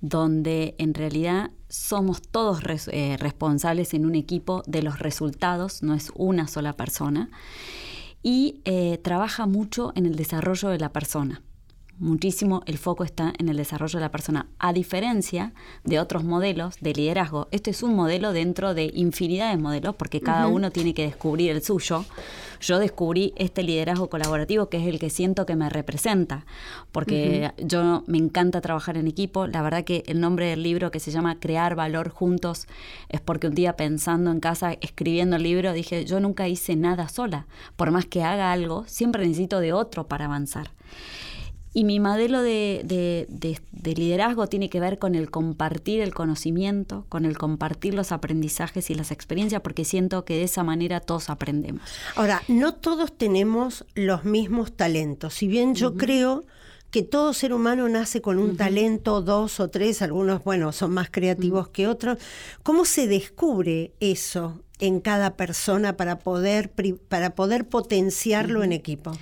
[0.00, 5.94] donde en realidad somos todos res- eh, responsables en un equipo de los resultados, no
[5.94, 7.30] es una sola persona,
[8.24, 11.42] y eh, trabaja mucho en el desarrollo de la persona.
[11.98, 15.52] Muchísimo el foco está en el desarrollo de la persona, a diferencia
[15.84, 17.48] de otros modelos de liderazgo.
[17.52, 21.50] Este es un modelo dentro de infinidad de modelos, porque cada uno tiene que descubrir
[21.50, 22.04] el suyo.
[22.60, 26.44] Yo descubrí este liderazgo colaborativo, que es el que siento que me representa,
[26.92, 29.46] porque yo me encanta trabajar en equipo.
[29.46, 32.66] La verdad que el nombre del libro, que se llama Crear Valor Juntos,
[33.10, 37.08] es porque un día pensando en casa, escribiendo el libro, dije, yo nunca hice nada
[37.08, 37.46] sola.
[37.76, 40.70] Por más que haga algo, siempre necesito de otro para avanzar.
[41.74, 46.12] Y mi modelo de, de- de- de liderazgo tiene que ver con el compartir el
[46.14, 51.00] conocimiento, con el compartir los aprendizajes y las experiencias, porque siento que de esa manera
[51.00, 51.82] todos aprendemos.
[52.14, 55.34] Ahora, no todos tenemos los mismos talentos.
[55.34, 56.44] Si bien yo creo
[56.90, 61.08] que todo ser humano nace con un talento, dos o tres, algunos, bueno, son más
[61.10, 62.18] creativos que otros.
[62.62, 66.70] ¿Cómo se descubre eso en cada persona para poder,
[67.08, 69.12] para poder potenciarlo en equipo?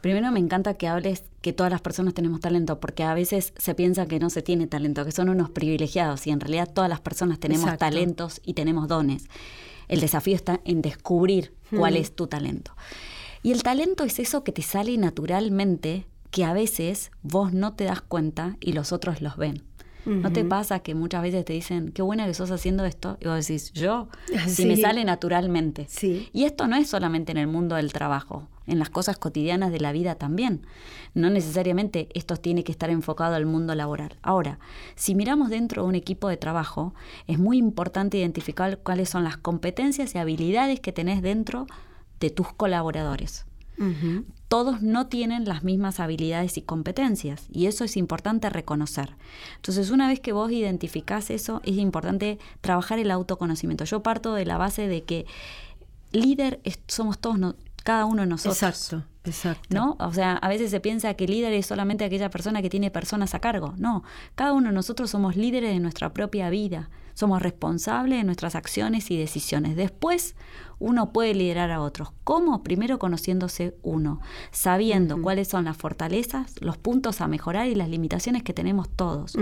[0.00, 3.74] Primero me encanta que hables que todas las personas tenemos talento, porque a veces se
[3.74, 7.00] piensa que no se tiene talento, que son unos privilegiados, y en realidad todas las
[7.00, 7.86] personas tenemos Exacto.
[7.86, 9.28] talentos y tenemos dones.
[9.88, 12.72] El desafío está en descubrir cuál es tu talento.
[13.42, 17.84] Y el talento es eso que te sale naturalmente, que a veces vos no te
[17.84, 19.64] das cuenta y los otros los ven.
[20.06, 23.18] ¿No te pasa que muchas veces te dicen, qué buena que sos haciendo esto?
[23.20, 24.08] Y vos decís, yo,
[24.48, 24.82] si me Sí.
[24.82, 25.86] sale naturalmente.
[25.88, 26.28] Sí.
[26.32, 29.80] Y esto no es solamente en el mundo del trabajo, en las cosas cotidianas de
[29.80, 30.66] la vida también.
[31.14, 34.16] No necesariamente esto tiene que estar enfocado al mundo laboral.
[34.22, 34.58] Ahora,
[34.94, 36.94] si miramos dentro de un equipo de trabajo,
[37.26, 41.66] es muy importante identificar cuáles son las competencias y habilidades que tenés dentro
[42.20, 43.44] de tus colaboradores.
[44.48, 49.14] Todos no tienen las mismas habilidades y competencias y eso es importante reconocer.
[49.56, 53.84] Entonces, una vez que vos identificás eso, es importante trabajar el autoconocimiento.
[53.84, 55.24] Yo parto de la base de que
[56.12, 58.56] líder es- somos todos, no- cada uno de nosotros.
[58.62, 59.68] Exacto, exacto.
[59.70, 59.96] ¿No?
[60.00, 63.34] O sea, a veces se piensa que líder es solamente aquella persona que tiene personas
[63.34, 63.74] a cargo.
[63.78, 64.02] No,
[64.34, 66.90] cada uno de nosotros somos líderes de nuestra propia vida.
[67.20, 69.76] Somos responsables de nuestras acciones y decisiones.
[69.76, 70.36] Después,
[70.78, 72.12] uno puede liderar a otros.
[72.24, 72.62] ¿Cómo?
[72.62, 78.42] Primero conociéndose uno, sabiendo cuáles son las fortalezas, los puntos a mejorar y las limitaciones
[78.42, 79.36] que tenemos todos.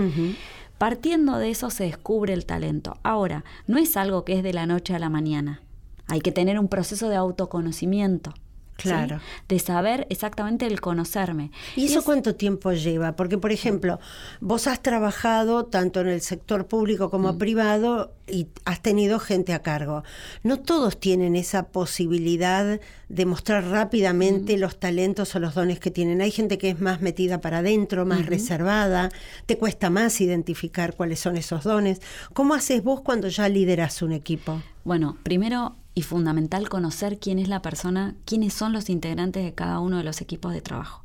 [0.77, 2.97] Partiendo de eso se descubre el talento.
[3.01, 5.61] Ahora, no es algo que es de la noche a la mañana.
[6.07, 8.33] Hay que tener un proceso de autoconocimiento.
[8.81, 8.89] ¿Sí?
[8.89, 9.19] Claro.
[9.47, 11.51] De saber exactamente el conocerme.
[11.75, 13.15] ¿Y eso es- cuánto tiempo lleva?
[13.15, 13.99] Porque, por ejemplo,
[14.41, 19.59] vos has trabajado tanto en el sector público como privado y has tenido gente a
[19.63, 20.03] cargo.
[20.43, 26.21] No todos tienen esa posibilidad de mostrar rápidamente los talentos o los dones que tienen.
[26.21, 29.09] Hay gente que es más metida para adentro, más reservada,
[29.45, 32.01] te cuesta más identificar cuáles son esos dones.
[32.33, 34.61] ¿Cómo haces vos cuando ya lideras un equipo?
[34.83, 39.81] Bueno, primero y fundamental conocer quién es la persona, quiénes son los integrantes de cada
[39.81, 41.03] uno de los equipos de trabajo.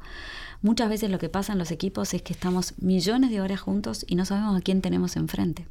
[0.62, 4.04] Muchas veces lo que pasa en los equipos es que estamos millones de horas juntos
[4.06, 5.66] y no sabemos a quién tenemos enfrente.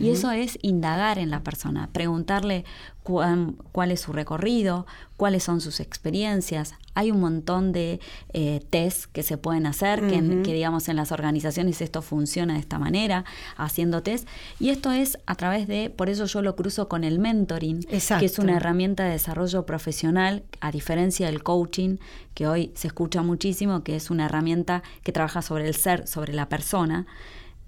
[0.00, 2.64] Y eso es indagar en la persona, preguntarle
[3.02, 6.74] cuán- cuál es su recorrido, cuáles son sus experiencias.
[6.94, 8.00] Hay un montón de
[8.32, 12.78] eh, test que se pueden hacer, que, digamos en las organizaciones esto funciona de esta
[12.78, 13.24] manera,
[13.56, 14.26] haciendo test.
[14.58, 17.80] Y esto es a través de, por eso yo lo cruzo con el mentoring,
[18.20, 21.96] que es una herramienta de desarrollo profesional, a diferencia del coaching,
[22.34, 26.32] que hoy se escucha muchísimo, que es una herramienta que trabaja sobre el ser, sobre
[26.34, 27.06] la persona.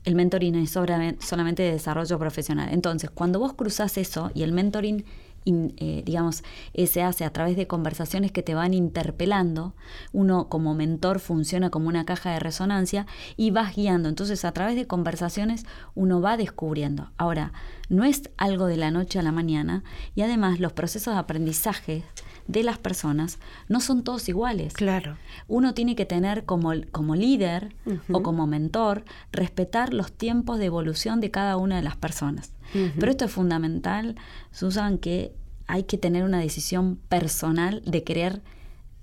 [0.04, 2.68] El mentoring es sobre- solamente de desarrollo profesional.
[2.72, 5.04] Entonces, cuando vos cruzás eso y el mentoring
[5.44, 6.44] eh, digamos,
[6.86, 9.74] se hace a través de conversaciones que te van interpelando.
[10.12, 14.08] Uno como mentor funciona como una caja de resonancia y vas guiando.
[14.08, 15.64] Entonces, a través de conversaciones
[15.96, 17.10] uno va descubriendo.
[17.16, 17.52] Ahora,
[17.88, 19.82] no es algo de la noche a la mañana
[20.14, 22.04] y además los procesos de aprendizaje
[22.46, 24.74] de las personas no son todos iguales.
[24.74, 25.16] Claro.
[25.48, 27.74] Uno tiene que tener como, como líder
[28.11, 32.52] o como mentor respetar los tiempos de evolución de cada una de las personas.
[32.98, 34.16] Pero esto es fundamental,
[34.50, 35.35] Susan, que
[35.66, 38.42] hay que tener una decisión personal de querer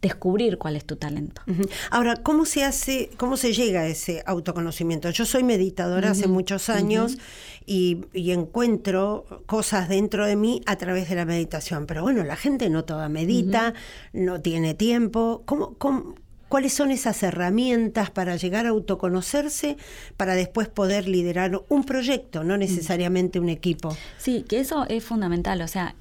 [0.01, 1.41] descubrir cuál es tu talento.
[1.91, 5.09] Ahora, ¿cómo se hace, cómo se llega a ese autoconocimiento?
[5.09, 7.17] Yo soy meditadora hace muchos años
[7.65, 12.69] y, encuentro cosas dentro de mí a través de la meditación, pero bueno, la gente
[12.69, 13.73] no toda medita,
[14.13, 15.43] no tiene tiempo.
[15.45, 15.75] ¿Cómo,
[16.47, 19.77] cuáles son esas herramientas para llegar a autoconocerse,
[20.17, 23.95] para después poder liderar un proyecto, no necesariamente un equipo?
[24.17, 25.95] Sí, que eso es fundamental, o sea,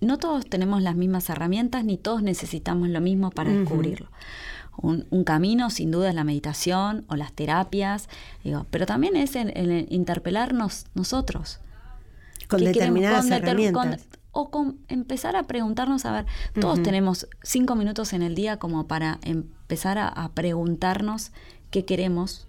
[0.00, 4.08] no todos tenemos las mismas herramientas ni todos necesitamos lo mismo para descubrirlo.
[4.82, 8.08] Un, camino sin duda es la meditación o las terapias,
[8.42, 11.60] digo, pero también es el, interpelarnos nosotros.
[12.48, 14.06] Con determinadas herramientas.
[14.32, 16.26] o con empezar a preguntarnos, a ver,
[16.58, 21.32] todos tenemos cinco minutos en el día como para empezar a, preguntarnos
[21.70, 22.48] qué queremos.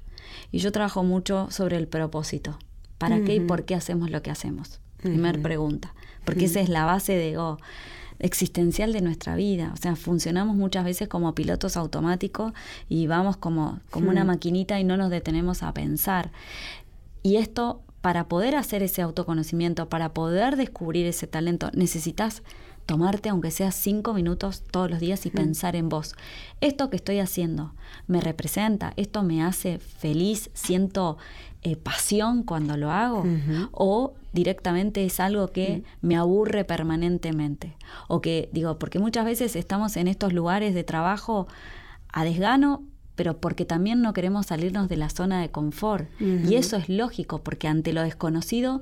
[0.51, 2.57] Y yo trabajo mucho sobre el propósito.
[2.97, 4.79] ¿Para qué y por qué hacemos lo que hacemos?
[5.01, 5.93] Primer pregunta
[6.25, 7.57] porque esa es la base de oh,
[8.19, 9.71] existencial de nuestra vida.
[9.73, 12.53] O sea, funcionamos muchas veces como pilotos automáticos
[12.87, 16.31] y vamos como, como una maquinita y no nos detenemos a pensar.
[17.23, 22.43] Y esto, para poder hacer ese autoconocimiento, para poder descubrir ese talento, necesitas
[22.85, 26.15] tomarte aunque sea cinco minutos todos los días y pensar en vos.
[26.61, 27.73] Esto que estoy haciendo
[28.07, 31.17] me representa, esto me hace feliz, siento
[31.63, 33.23] eh, pasión cuando lo hago
[33.71, 37.75] o directamente es algo que me aburre permanentemente.
[38.07, 41.47] O que digo porque muchas veces estamos en estos lugares de trabajo
[42.11, 42.83] a desgano
[43.15, 46.09] pero porque también no queremos salirnos de la zona de confort.
[46.19, 48.81] Y eso es lógico porque ante lo desconocido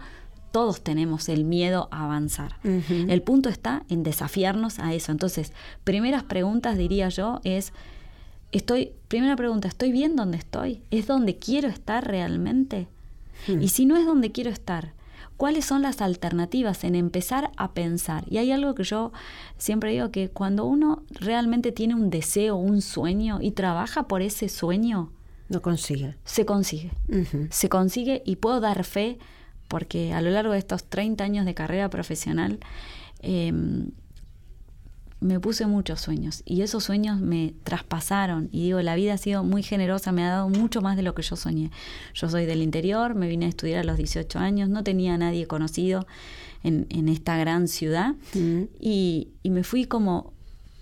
[0.52, 2.56] todos tenemos el miedo a avanzar.
[2.63, 5.12] El punto está en desafiarnos a eso.
[5.12, 5.52] Entonces,
[5.84, 7.74] primeras preguntas diría yo es
[8.51, 10.81] estoy, primera pregunta, ¿estoy bien donde estoy?
[10.91, 12.88] ¿Es donde quiero estar realmente?
[13.47, 13.62] Hmm.
[13.62, 14.93] Y si no es donde quiero estar,
[15.38, 18.25] ¿cuáles son las alternativas en empezar a pensar?
[18.29, 19.12] Y hay algo que yo
[19.57, 24.49] siempre digo que cuando uno realmente tiene un deseo, un sueño y trabaja por ese
[24.49, 25.12] sueño,
[25.49, 26.15] no consigue.
[26.25, 26.91] Se consigue.
[27.49, 29.17] Se consigue y puedo dar fe
[29.67, 32.59] porque a lo largo de estos 30 años de carrera profesional,
[33.21, 33.51] eh,
[35.21, 39.43] me puse muchos sueños y esos sueños me traspasaron y digo, la vida ha sido
[39.43, 41.71] muy generosa, me ha dado mucho más de lo que yo soñé.
[42.13, 45.17] Yo soy del interior, me vine a estudiar a los 18 años, no tenía a
[45.17, 46.08] nadie conocido
[46.63, 48.63] en, en esta gran ciudad mm.
[48.79, 50.34] y, y me fui como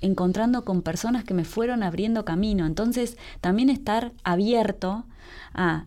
[0.02, 2.68] encontrando con personas que me fueron abriendo camino.
[2.68, 5.06] Entonces, también estar abierto
[5.54, 5.86] a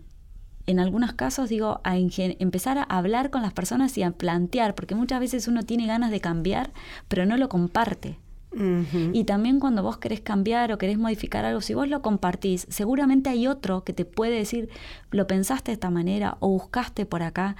[0.67, 4.95] en algunos casos digo, a empezar a hablar con las personas y a plantear, porque
[4.95, 6.71] muchas veces uno tiene ganas de cambiar,
[7.09, 8.19] pero no lo comparte.
[8.53, 13.31] Y también cuando vos querés cambiar o querés modificar algo, si vos lo compartís, seguramente
[13.31, 14.69] hay otro que te puede decir,
[15.11, 17.57] lo pensaste de esta manera o buscaste por acá.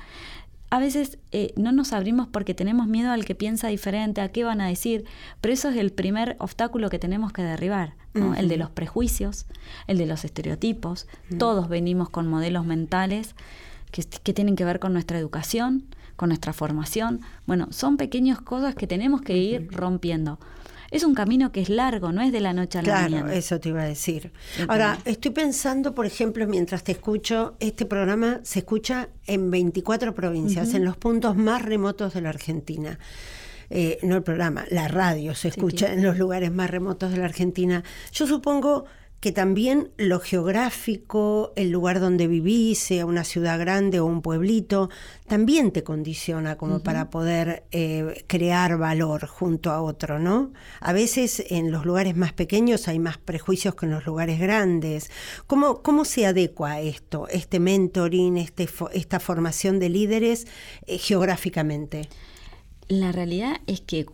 [0.69, 4.45] A veces eh, no nos abrimos porque tenemos miedo al que piensa diferente, a qué
[4.45, 5.05] van a decir,
[5.41, 9.47] pero eso es el primer obstáculo que tenemos que derribar, el de los prejuicios,
[9.87, 11.07] el de los estereotipos.
[11.39, 13.35] Todos venimos con modelos mentales
[13.91, 17.21] que, que tienen que ver con nuestra educación, con nuestra formación.
[17.47, 20.39] Bueno, son pequeñas cosas que tenemos que ir rompiendo
[20.91, 23.23] es un camino que es largo, no es de la noche a la mañana.
[23.23, 24.33] Claro, eso te iba a decir.
[24.69, 30.75] Ahora, estoy pensando, por ejemplo, mientras te escucho, este programa se escucha en 24 provincias,
[30.75, 32.99] en los puntos más remotos de la Argentina.
[33.73, 37.27] Eh, no el programa, la radio se escucha en los lugares más remotos de la
[37.27, 37.85] Argentina.
[38.13, 38.85] Yo supongo
[39.21, 44.89] que también lo geográfico, el lugar donde vivís, sea una ciudad grande o un pueblito,
[45.27, 50.53] también te condiciona como para poder eh, crear valor junto a otro, ¿no?
[50.81, 55.11] A veces en los lugares más pequeños hay más prejuicios que en los lugares grandes.
[55.47, 60.47] ¿Cómo, cómo se adecua esto, este mentoring, este, esta formación de líderes
[60.87, 62.09] eh, geográficamente?
[62.89, 64.07] La realidad es que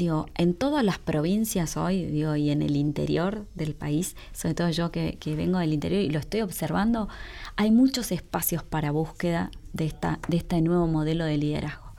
[0.00, 4.70] digo, en todas las provincias hoy, digo, y en el interior del país, sobre todo
[4.70, 7.08] yo que, vengo del interior y lo estoy observando,
[7.56, 11.90] hay muchos espacios para búsqueda de, esta, de este nuevo modelo de liderazgo.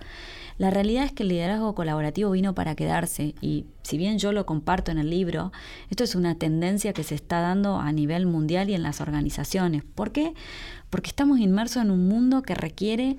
[0.58, 4.48] La realidad es que el liderazgo colaborativo vino para quedarse y si bien yo lo
[4.48, 5.52] comparto en el libro,
[5.92, 9.84] esto es una tendencia que se está dando a nivel mundial y en las organizaciones.
[9.84, 10.34] ¿Por qué?
[10.90, 13.18] Porque estamos inmersos en un mundo que requiere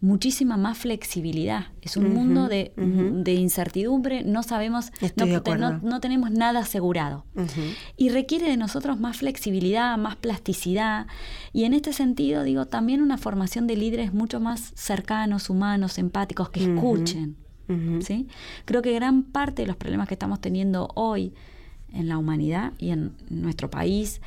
[0.00, 1.66] muchísima más flexibilidad.
[1.82, 7.26] Es un mundo de, de, incertidumbre, no sabemos, no, no, tenemos nada asegurado.
[7.96, 11.06] Y requiere de nosotros más flexibilidad, más plasticidad.
[11.52, 16.48] Y en este sentido, digo, también una formación de líderes mucho más cercanos, humanos, empáticos,
[16.48, 17.36] que escuchen.
[18.00, 18.26] ¿sí?
[18.64, 21.34] Creo que gran parte de los problemas que estamos teniendo hoy
[21.92, 24.20] en la humanidad y en nuestro país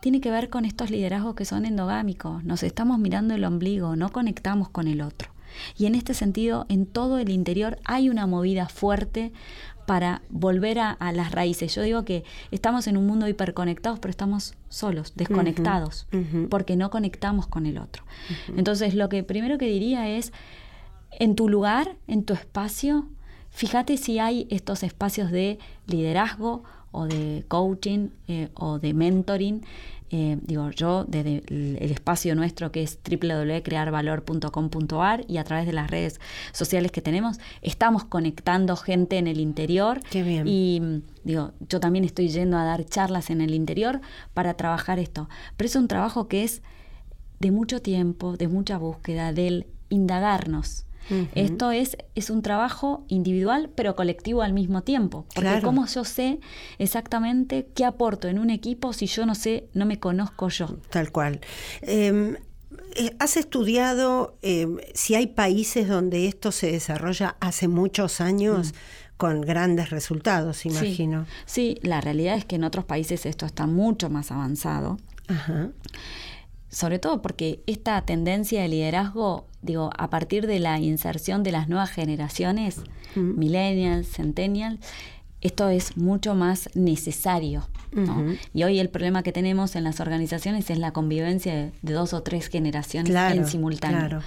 [0.00, 2.44] tiene que ver con estos liderazgos que son endogámicos.
[2.44, 5.30] Nos estamos mirando el ombligo, no conectamos con el otro.
[5.76, 9.32] Y en este sentido, en todo el interior hay una movida fuerte
[9.86, 11.74] para volver a, las raíces.
[11.74, 16.06] Yo digo que estamos en un mundo hiperconectados, pero estamos solos, desconectados,
[16.50, 18.04] porque no conectamos con el otro.
[18.54, 20.32] Entonces, lo que primero que diría es,
[21.10, 23.08] en tu lugar, en tu espacio,
[23.48, 29.62] fíjate si hay estos espacios de liderazgo o de coaching eh, o de mentoring.
[30.10, 35.90] Eh, digo, yo desde el, espacio nuestro que es www.crearvalor.com.ar y a través de las
[35.90, 36.18] redes
[36.52, 40.00] sociales que tenemos, estamos conectando gente en el interior.
[40.10, 40.44] Qué bien.
[40.46, 44.00] Y digo, yo también estoy yendo a dar charlas en el interior
[44.32, 45.28] para trabajar esto.
[45.56, 46.62] Pero es un trabajo que es
[47.40, 50.86] de mucho tiempo, de mucha búsqueda, del indagarnos
[51.34, 55.26] esto es, es un trabajo individual pero colectivo al mismo tiempo.
[55.34, 56.40] Porque ¿cómo yo sé
[56.78, 60.78] exactamente qué aporto en un equipo si yo no sé, no me conozco yo?
[60.90, 61.40] Tal cual.
[61.82, 62.36] Em,
[62.96, 68.72] eh, ¿Has estudiado em, si hay países donde esto se desarrolla hace muchos años?
[68.72, 68.76] Mm.
[69.18, 71.26] con grandes resultados, imagino.
[71.44, 74.96] Sí, sí, la realidad es que en otros países esto está mucho más avanzado.
[75.26, 75.72] Ajá
[76.70, 81.68] sobre todo porque esta tendencia de liderazgo, digo, a partir de la inserción de las
[81.68, 82.80] nuevas generaciones,
[83.14, 84.80] millennials, centennials,
[85.40, 87.68] esto es mucho más necesario.
[88.52, 92.22] Y hoy el problema que tenemos en las organizaciones es la convivencia de, dos o
[92.22, 94.20] tres generaciones en simultáneo.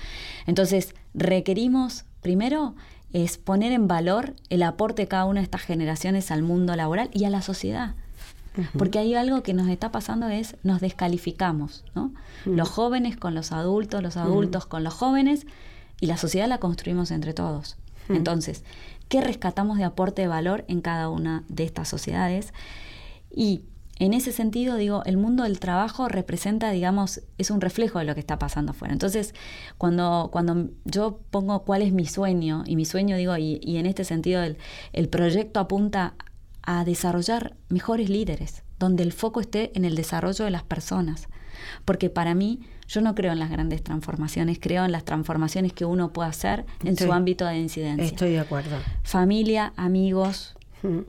[0.48, 2.76] Entonces, requerimos, primero,
[3.14, 7.10] es poner en valor el aporte de cada una de estas generaciones al mundo laboral
[7.14, 7.96] y a la sociedad.
[8.78, 12.14] Porque hay algo que nos está pasando es nos descalificamos, ¿no?
[12.46, 15.46] Los jóvenes con los adultos, los adultos con los jóvenes
[16.00, 17.78] y la sociedad la construimos entre todos.
[18.10, 18.64] Entonces,
[19.08, 22.54] ¿qué rescatamos de aporte de valor en cada una de estas sociedades?
[23.34, 23.64] Y
[24.00, 28.16] en ese sentido, digo, el mundo del trabajo representa, digamos, es un reflejo de lo
[28.16, 28.94] que está pasando afuera.
[28.94, 29.36] Entonces,
[29.78, 33.86] cuando, cuando yo pongo cuál es mi sueño, y mi sueño, digo, y, y en
[33.86, 34.58] este sentido el,
[34.92, 36.16] el proyecto apunta
[36.64, 41.28] a desarrollar mejores líderes, donde el foco esté en el desarrollo de las personas.
[41.86, 45.86] Porque para mí, yo no creo en las grandes transformaciones, creo en las transformaciones que
[45.86, 48.06] uno puede hacer en su ámbito de incidencia.
[48.06, 48.78] Estoy de acuerdo.
[49.04, 50.56] Familia, amigos,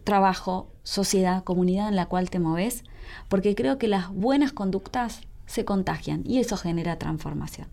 [0.04, 2.84] trabajo, sociedad, comunidad en la cual te moves,
[3.28, 7.68] porque creo que las buenas conductas se contagian y eso genera transformación.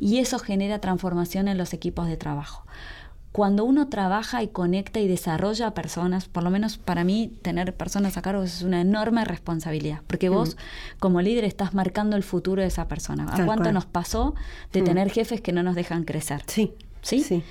[0.00, 2.64] Y eso genera transformación en los equipos de trabajo
[3.36, 8.16] cuando uno trabaja y conecta y desarrolla personas, por lo menos para mí tener personas
[8.16, 11.00] a cargo es una enorme responsabilidad, porque vos mm.
[11.00, 13.26] como líder estás marcando el futuro de esa persona.
[13.30, 14.34] ¿A cuánto nos pasó
[14.72, 14.84] de mm.
[14.86, 16.44] tener jefes que no nos dejan crecer?
[16.46, 16.72] Sí.
[17.02, 17.22] ¿Sí?
[17.22, 17.42] sí.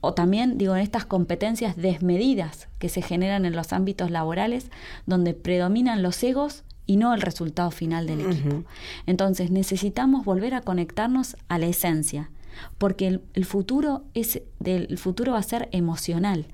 [0.00, 4.70] O también, digo, en estas competencias desmedidas que se generan en los ámbitos laborales,
[5.06, 8.62] donde predominan los egos y no el resultado final del equipo.
[9.06, 12.30] Entonces necesitamos volver a conectarnos a la esencia
[12.78, 16.46] porque el, futuro es del futuro va a ser emocional.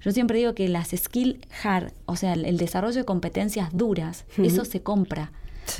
[0.00, 4.64] Yo siempre digo que las skill hard, o sea, el, desarrollo de competencias duras, eso
[4.64, 5.32] se compra.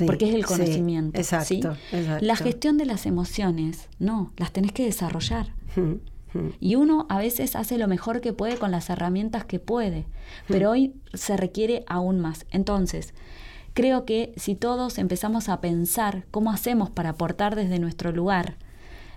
[0.05, 1.19] porque es el conocimiento.
[1.19, 1.77] exacto,
[2.21, 5.53] La gestión de las emociones, no, las tenés que desarrollar.
[6.59, 10.05] Y uno a veces hace lo mejor que puede con las herramientas que puede,
[10.47, 12.45] pero hoy se requiere aún más.
[12.51, 13.13] Entonces,
[13.73, 18.57] creo que si todos empezamos a pensar cómo hacemos para aportar desde nuestro lugar,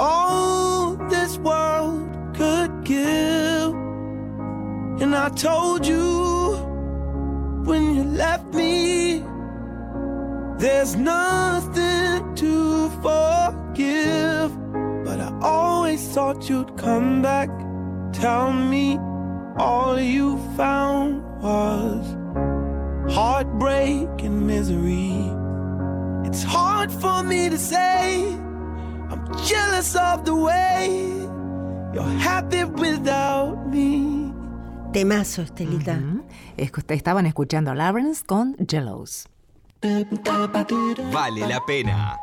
[0.00, 3.74] all this world could give.
[5.02, 6.54] And I told you
[7.66, 9.22] when you left me,
[10.56, 14.56] there's nothing to forgive.
[15.04, 17.65] But I always thought you'd come back.
[18.20, 18.98] Tell me
[19.58, 22.04] all you found was
[23.14, 25.12] heartbreak and misery.
[26.26, 28.24] It's hard for me to say.
[29.10, 30.88] I'm jealous of the way
[31.94, 34.32] you're happy without me.
[34.92, 35.92] Temazo, Estelita.
[35.98, 36.24] Ujú.
[36.56, 39.26] Escu- Estaban escuchando a Lawrence con Jellos.
[41.12, 42.16] Vale la pena.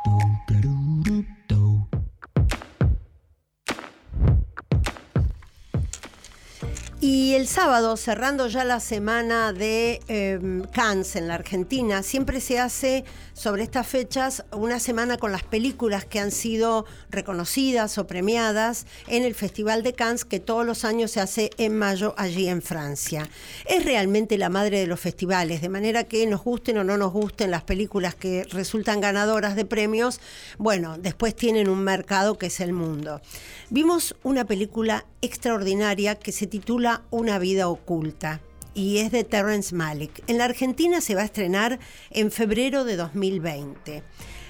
[7.06, 12.58] Y el sábado, cerrando ya la semana de eh, Cannes en la Argentina, siempre se
[12.58, 18.86] hace sobre estas fechas una semana con las películas que han sido reconocidas o premiadas
[19.06, 22.62] en el Festival de Cannes, que todos los años se hace en mayo allí en
[22.62, 23.28] Francia.
[23.66, 27.12] Es realmente la madre de los festivales, de manera que nos gusten o no nos
[27.12, 30.20] gusten las películas que resultan ganadoras de premios,
[30.56, 33.20] bueno, después tienen un mercado que es el mundo.
[33.68, 38.40] Vimos una película extraordinaria que se titula Una vida oculta
[38.74, 40.22] y es de Terrence Malick.
[40.26, 41.78] En la Argentina se va a estrenar
[42.10, 44.02] en febrero de 2020.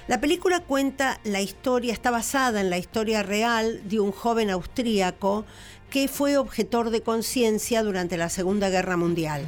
[0.08, 5.44] La película cuenta la historia, está basada en la historia real de un joven austríaco
[5.90, 9.46] que fue objetor de conciencia durante la Segunda Guerra Mundial.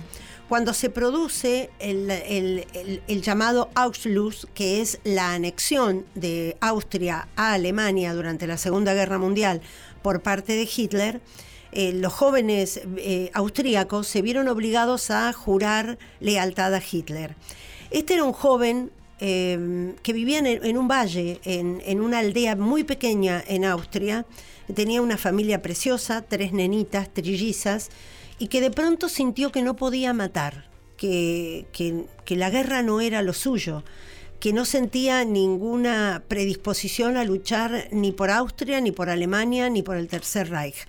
[0.48, 8.14] Cuando se produce el, el- llamado Ausschluss, que es la anexión de Austria a Alemania
[8.14, 9.60] durante la Segunda Guerra Mundial
[10.02, 11.20] por parte de Hitler,
[11.72, 17.34] eh, los jóvenes eh, austríacos se vieron obligados a jurar lealtad a Hitler.
[17.90, 22.54] Este era un joven eh, que vivía en, en un valle, en, en una aldea
[22.54, 24.26] muy pequeña en Austria,
[24.72, 27.90] tenía una familia preciosa, tres nenitas, trillizas,
[28.38, 33.00] y que de pronto sintió que no podía matar, que, que- que la guerra no
[33.00, 33.82] era lo suyo,
[34.40, 39.96] que no sentía ninguna predisposición a luchar ni por Austria, ni por Alemania, ni por
[39.96, 40.86] el Tercer Reich.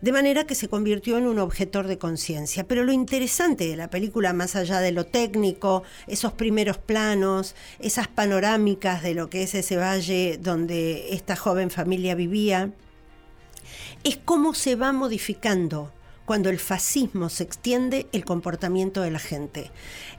[0.00, 2.64] De manera que se convirtió en un objetor de conciencia.
[2.68, 8.06] Pero lo interesante de la película, más allá de lo técnico, esos primeros planos, esas
[8.06, 12.70] panorámicas de lo que es ese valle donde esta joven familia vivía,
[14.04, 15.90] es cómo se va modificando
[16.24, 19.70] cuando el fascismo se extiende el comportamiento de la gente.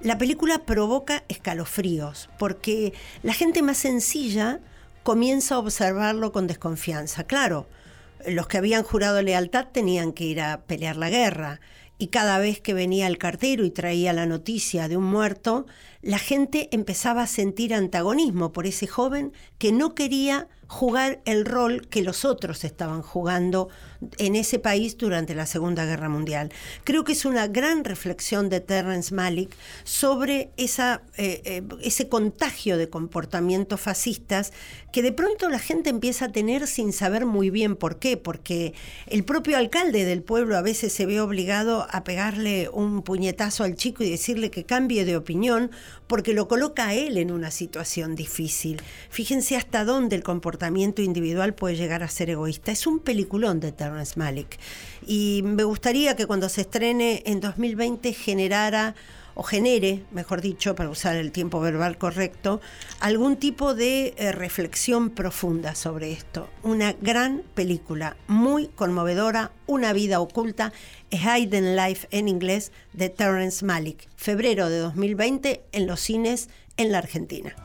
[0.01, 2.93] La película provoca escalofríos porque
[3.24, 4.60] la gente más sencilla
[5.03, 7.26] comienza a observarlo con desconfianza.
[7.26, 7.68] Claro,
[8.28, 11.60] los que habían jurado lealtad tenían que ir a pelear la guerra
[11.97, 15.66] y cada vez que venía el cartero y traía la noticia de un muerto,
[16.06, 21.88] la gente empezaba a sentir antagonismo por ese joven que no quería jugar el rol
[21.89, 23.70] que los otros estaban jugando
[24.18, 26.51] en ese país durante la Segunda Guerra Mundial.
[26.84, 32.89] Creo que es una gran reflexión de Terrence Malick sobre eh, eh, ese contagio de
[32.89, 34.53] comportamientos fascistas
[34.91, 38.74] que de pronto la gente empieza a tener sin saber muy bien por qué, porque
[39.08, 43.76] el propio alcalde del pueblo a veces se ve obligado a pegarle un puñetazo al
[43.76, 45.72] chico y decirle que cambie de opinión
[46.08, 48.82] porque lo coloca a él en una situación difícil.
[49.10, 52.72] Fíjense hasta dónde el comportamiento individual puede llegar a ser egoísta.
[52.72, 54.60] Es un peliculón de Terrence Malick.
[55.06, 58.96] Y me gustaría que cuando se estrene en 2020 generara
[59.36, 62.62] o genere, mejor dicho, para usar el tiempo verbal correcto,
[63.00, 66.50] algún tipo de eh, reflexión profunda sobre esto.
[66.64, 70.72] Una gran película, muy conmovedora, Una vida oculta,
[71.12, 76.92] A Hidden Life en inglés, de Terrence Malick, febrero de 2020 en los cines en
[76.92, 77.56] la Argentina.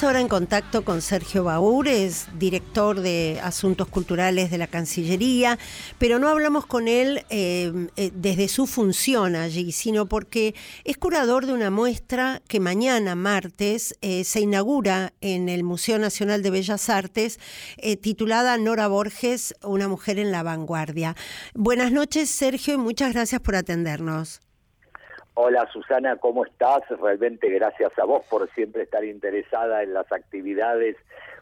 [0.00, 5.58] Estamos ahora en contacto con Sergio Baúres, director de Asuntos Culturales de la Cancillería,
[5.98, 11.44] pero no hablamos con él eh, eh, desde su función allí, sino porque es curador
[11.44, 16.88] de una muestra que mañana, martes, eh, se inaugura en el Museo Nacional de Bellas
[16.88, 17.38] Artes,
[18.00, 21.14] titulada Nora Borges, Una mujer en la vanguardia.
[21.52, 24.40] Buenas noches, Sergio, y muchas gracias por atendernos.
[25.42, 26.82] Hola Susana, ¿cómo estás?
[27.00, 30.96] Realmente gracias a vos por siempre estar interesada en las actividades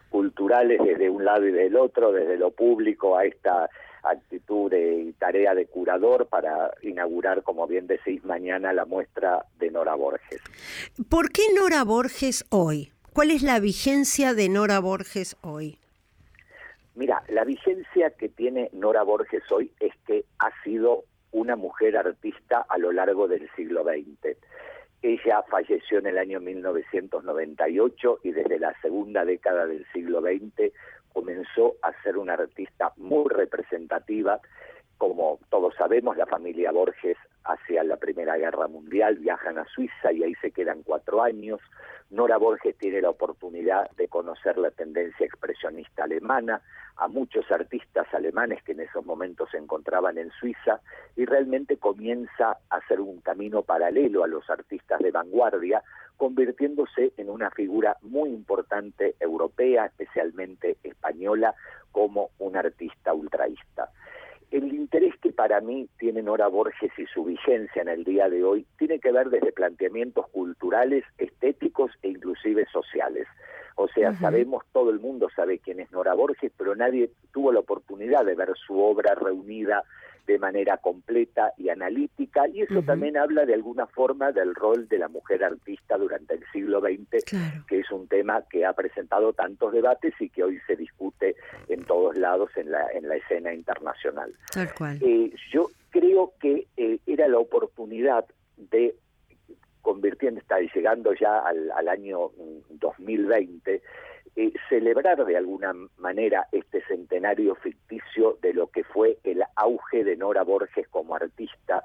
[0.09, 3.69] culturales desde un lado y del otro, desde lo público a esta
[4.03, 9.69] actitud de- y tarea de curador para inaugurar, como bien decís, mañana la muestra de
[9.69, 10.41] Nora Borges.
[11.09, 12.93] ¿Por qué Nora Borges hoy?
[13.11, 15.77] ¿Cuál es la vigencia de Nora Borges hoy?
[16.95, 22.65] Mira, la vigencia que tiene Nora Borges hoy es que ha sido una mujer artista
[22.67, 24.37] a lo largo del siglo XX.
[25.01, 30.73] Ella falleció en el año 1998 y desde la segunda década del siglo XX
[31.13, 34.39] comenzó a ser una artista muy representativa.
[34.99, 40.23] Como todos sabemos, la familia Borges hacia la Primera Guerra Mundial viajan a Suiza y
[40.23, 41.61] ahí se quedan cuatro años.
[42.09, 46.61] Nora Borges tiene la oportunidad de conocer la tendencia expresionista alemana,
[46.97, 50.81] a muchos artistas alemanes que en esos momentos se encontraban en Suiza
[51.15, 55.81] y realmente comienza a hacer un camino paralelo a los artistas de vanguardia,
[56.17, 61.55] convirtiéndose en una figura muy importante europea, especialmente española,
[61.93, 63.89] como un artista ultraísta.
[64.51, 68.43] El interés que para mí tiene Nora Borges y su vigencia en el día de
[68.43, 73.27] hoy tiene que ver desde planteamientos culturales, estéticos e inclusive sociales.
[73.75, 77.59] O sea, sabemos, todo el mundo sabe quién es Nora Borges, pero nadie tuvo la
[77.59, 79.83] oportunidad de ver su obra reunida
[80.29, 84.99] de manera completa y analítica, y eso también habla de alguna forma del rol de
[84.99, 87.65] la mujer artista durante el siglo XX, Claro.
[87.67, 91.35] que es un tema que ha presentado tantos debates y que hoy se discute
[91.67, 94.31] en todos lados en la, en la escena internacional.
[94.53, 94.99] Tal cual.
[95.01, 98.25] Eh, yo creo que eh, era la oportunidad
[98.57, 98.93] de
[99.81, 103.81] convirtiendo, está llegando ya al, al año mm, 2020,
[104.41, 110.15] eh, celebrar de alguna manera este centenario ficticio de lo que fue el auge de
[110.15, 111.83] Nora Borges como artista,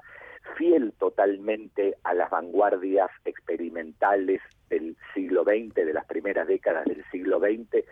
[0.57, 4.39] fiel totalmente a las vanguardias experimentales
[4.69, 7.83] del siglo XX, de las primeras décadas del siglo XX,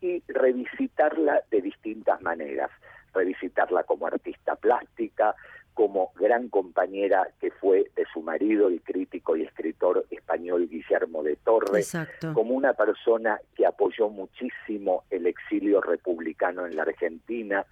[0.00, 2.70] y revisitarla de distintas maneras,
[3.12, 5.34] revisitarla como artista plástica,
[5.74, 11.36] como gran compañera que fue de su marido, el crítico y escritor español Guillermo de
[11.36, 12.34] Torres, Exacto.
[12.34, 17.64] como una persona que apoyó muchísimo el exilio republicano en la Argentina,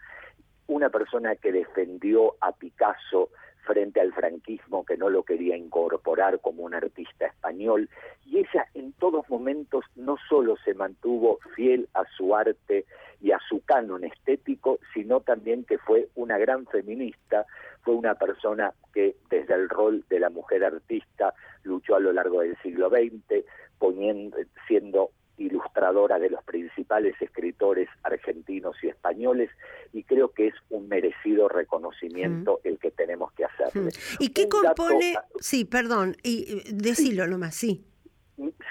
[0.66, 3.30] una persona que defendió a Picasso
[3.64, 7.88] frente al franquismo que no lo quería incorporar como un artista español
[8.26, 12.84] y ella en todos momentos no solo se mantuvo fiel a su arte
[13.20, 17.46] y a su canon estético, sino también que fue una gran feminista,
[17.82, 22.40] fue una persona que desde el rol de la mujer artista luchó a lo largo
[22.40, 23.44] del siglo XX,
[23.78, 29.50] poniendo, siendo ilustradora de los principales escritores argentinos y españoles
[29.92, 33.90] y creo que es un merecido reconocimiento el que tenemos que hacerle.
[34.18, 35.14] ¿Y qué Un dato- compone?
[35.40, 37.84] Sí, perdón, y eh, decilo nomás, sí.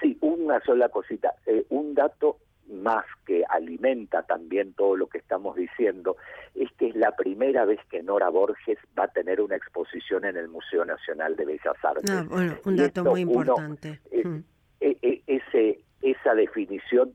[0.02, 1.34] Sí, una sola cosita.
[1.46, 2.38] Eh, un dato
[2.72, 6.18] más que alimenta también todo lo que estamos diciendo
[6.54, 10.38] es que es la primera vez que Nora Borges va a tener una exposición en
[10.38, 12.10] el Museo Nacional de Bellas Artes.
[12.12, 14.00] Ah, bueno, un dato muy uno, importante.
[14.12, 14.44] eh, Mm.
[14.82, 17.14] e- e- ese, esa definición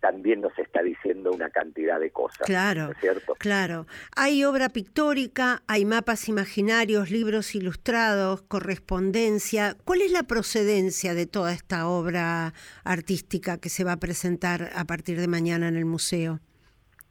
[0.00, 2.46] también nos está diciendo una cantidad de cosas.
[2.46, 3.34] Claro, ¿no es cierto?
[3.38, 3.86] claro.
[4.16, 9.76] Hay obra pictórica, hay mapas imaginarios, libros ilustrados, correspondencia.
[9.84, 14.84] ¿Cuál es la procedencia de toda esta obra artística que se va a presentar a
[14.86, 16.40] partir de mañana en el museo?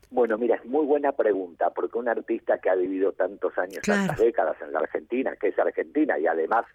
[0.10, 4.08] Bueno, mira, es muy buena pregunta, porque un artista que ha vivido tantos años, Claro.
[4.08, 6.66] tantas décadas en la Argentina, que es argentina, y además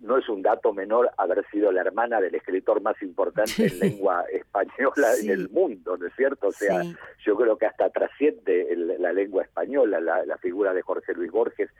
[0.00, 4.24] no es un dato menor haber sido la hermana del escritor más importante en lengua
[4.32, 5.26] española Sí.
[5.26, 6.48] en el mundo, ¿no es cierto?
[6.48, 6.94] O sea, Sí.
[7.24, 11.30] yo creo que hasta trasciende el- la lengua española, la, la figura de Jorge Luis
[11.32, 11.70] Borges.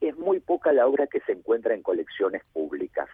[0.00, 3.08] Es muy poca la obra que se encuentra en colecciones públicas.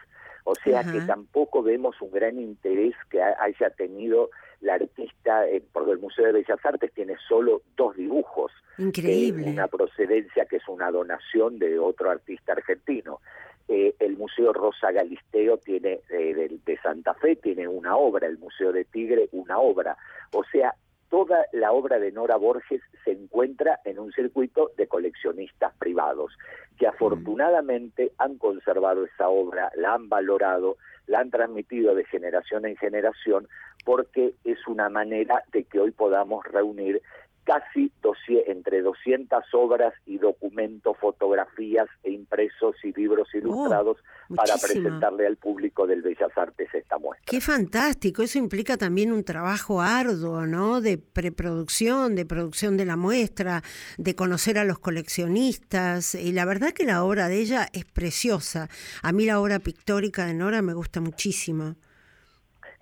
[0.44, 4.30] O sea que tampoco vemos un gran interés que ha- haya tenido
[4.62, 8.50] la artista, eh, porque el Museo de Bellas Artes tiene solo dos dibujos.
[8.78, 9.46] Increíble.
[9.46, 13.20] Eh, una procedencia que es una donación de otro artista argentino.
[13.68, 18.38] Eh, el Museo Rosa Galisteo tiene eh, de, de Santa Fe tiene una obra, el
[18.38, 19.96] Museo de Tigre una obra.
[20.32, 20.74] O sea,
[21.08, 26.32] toda la obra de Nora Borges se encuentra en un circuito de coleccionistas privados,
[26.78, 32.76] que afortunadamente han conservado esa obra, la han valorado, la han transmitido de generación en
[32.76, 33.48] generación,
[33.84, 37.02] porque es una manera de que hoy podamos reunir
[37.49, 43.96] casi 200 entre 200 obras y documentos, fotografías e impresos y libros ilustrados
[44.34, 47.24] para presentarle al público del Bellas Artes esta muestra.
[47.24, 50.82] Qué fantástico, eso implica también un trabajo arduo, ¿no?
[50.82, 53.62] De preproducción, de producción de la muestra,
[53.96, 56.14] de conocer a los coleccionistas.
[56.14, 58.68] Y la verdad que la obra de ella es preciosa.
[59.03, 61.76] A mí la obra pictórica de Nora me gusta muchísimo.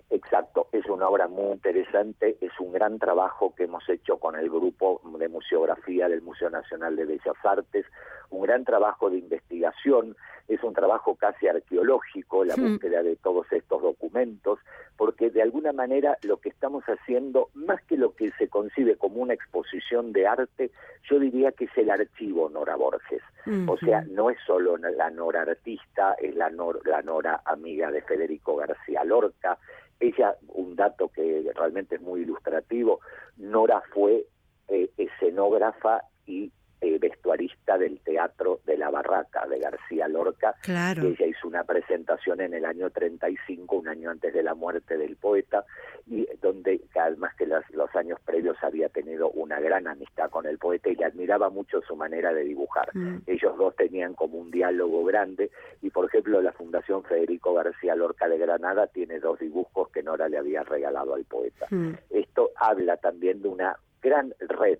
[0.09, 4.49] Exacto, es una obra muy interesante, es un gran trabajo que hemos hecho con el
[4.49, 7.85] grupo de museografía del Museo Nacional de Bellas Artes,
[8.29, 10.15] un gran trabajo de investigación,
[10.47, 14.59] es un trabajo casi arqueológico, la búsqueda de todos estos documentos,
[14.95, 19.21] porque de alguna manera lo que estamos haciendo, más que lo que se concibe como
[19.21, 20.71] una exposición de arte,
[21.09, 23.21] yo diría que es el archivo Nora Borges.
[23.69, 28.01] O sea, no es solo la Nora artista, es la, Nor- la Nora amiga de
[28.01, 29.57] Federico García Lorca.
[29.99, 32.99] Ella, un dato que realmente es muy ilustrativo,
[33.37, 34.27] Nora fue
[34.67, 36.51] eh, escenógrafa y
[36.81, 40.55] eh, vestuarista del Teatro de la Barraca de García Lorca.
[40.61, 41.03] Claro.
[41.03, 45.15] Ella hizo una presentación en el año 35, un año antes de la muerte del
[45.15, 45.65] poeta,
[46.05, 50.57] y donde además que los, los años previos había tenido una gran amistad con el
[50.57, 52.89] poeta y le admiraba mucho su manera de dibujar.
[52.93, 53.23] Mm.
[53.25, 55.51] Ellos dos tenían como un diálogo grande
[55.81, 60.29] y, por ejemplo, la Fundación Federico García Lorca de Granada tiene dos dibujos que Nora
[60.29, 61.65] le había regalado al poeta.
[61.69, 61.93] Mm.
[62.09, 64.79] Esto habla también de una gran red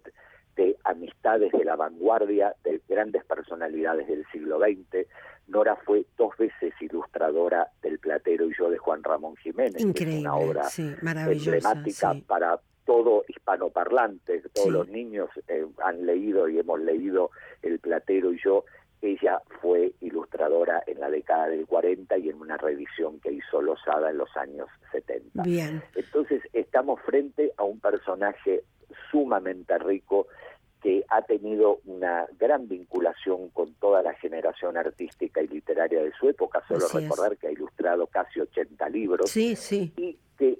[0.57, 5.07] de amistades de la vanguardia, de grandes personalidades del siglo XX.
[5.47, 10.19] Nora fue dos veces ilustradora del Platero y yo de Juan Ramón Jiménez, es Increíble,
[10.21, 12.21] una obra sí, emblemática sí.
[12.27, 14.41] para todo hispanoparlante.
[14.53, 14.71] Todos Sí.
[14.71, 17.31] los niños eh, han leído y hemos leído
[17.61, 18.65] El Platero y yo.
[19.01, 24.09] Ella fue ilustradora en la década del 40 y en una reedición que hizo Lozada
[24.09, 25.43] en los años 70.
[25.43, 25.83] Bien.
[25.95, 28.63] Entonces estamos frente a un personaje
[29.11, 30.27] sumamente rico
[30.81, 36.29] que ha tenido una gran vinculación con toda la generación artística y literaria de su
[36.29, 36.61] época.
[36.67, 37.03] Solo Así es.
[37.03, 39.91] recordar que ha ilustrado casi 80 libros Sí, sí.
[39.97, 40.59] y que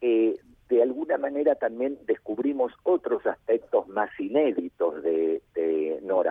[0.00, 0.36] eh,
[0.70, 5.42] de alguna manera también descubrimos otros aspectos más inéditos de,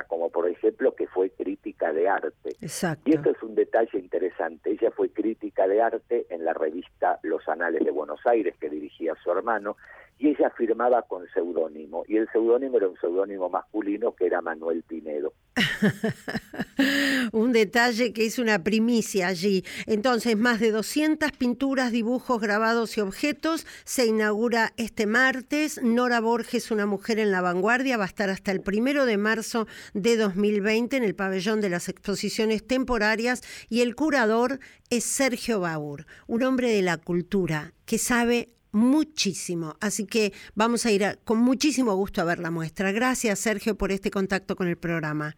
[0.07, 2.55] como por ejemplo que fue crítica de arte.
[2.61, 3.09] Exacto.
[3.09, 4.71] Y esto es un detalle interesante.
[4.71, 9.15] Ella fue crítica de arte en la revista Los Anales de Buenos Aires, que dirigía
[9.23, 9.77] su hermano,
[10.17, 12.03] y ella firmaba con seudónimo.
[12.07, 15.33] Y el seudónimo era un seudónimo masculino que era Manuel Pinedo.
[17.31, 19.63] Un detalle que es una primicia allí.
[19.85, 23.65] Entonces, más de 200 pinturas, dibujos, grabados y objetos.
[23.85, 25.79] Se inaugura este martes.
[25.83, 29.67] Nora Borges, una mujer en la vanguardia, va a estar hasta el primero de marzo
[29.93, 33.41] de 2020 en el pabellón de las exposiciones temporarias.
[33.69, 39.75] Y el curador es Sergio Baur, un hombre de la cultura que sabe muchísimo.
[39.79, 42.91] Así que vamos a ir con muchísimo gusto a ver la muestra.
[42.91, 45.35] Gracias, Sergio, por este contacto con el programa.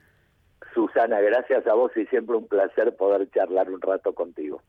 [0.74, 4.62] Susana, gracias a vos y siempre un placer poder charlar un rato contigo.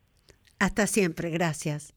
[0.59, 1.95] Hasta siempre, gracias.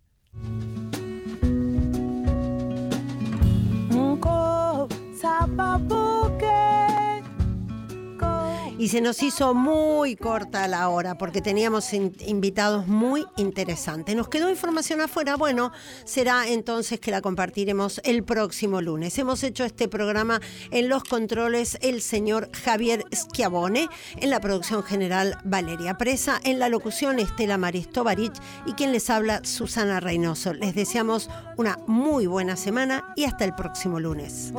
[8.77, 14.15] Y se nos hizo muy corta la hora porque teníamos in- invitados muy interesantes.
[14.17, 15.37] Nos quedó información afuera.
[15.37, 15.71] Bueno,
[16.03, 19.17] será entonces que la compartiremos el próximo lunes.
[19.17, 25.37] Hemos hecho este programa en los controles el señor Javier Schiavone, en la producción general
[25.45, 28.33] Valeria Presa, en la locución Estela Maristovarich
[28.65, 30.53] y quien les habla Susana Reynoso.
[30.53, 34.51] Les deseamos una muy buena semana y hasta el próximo lunes.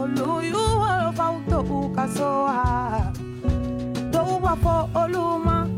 [4.45, 5.76] wà fọ olúmọ.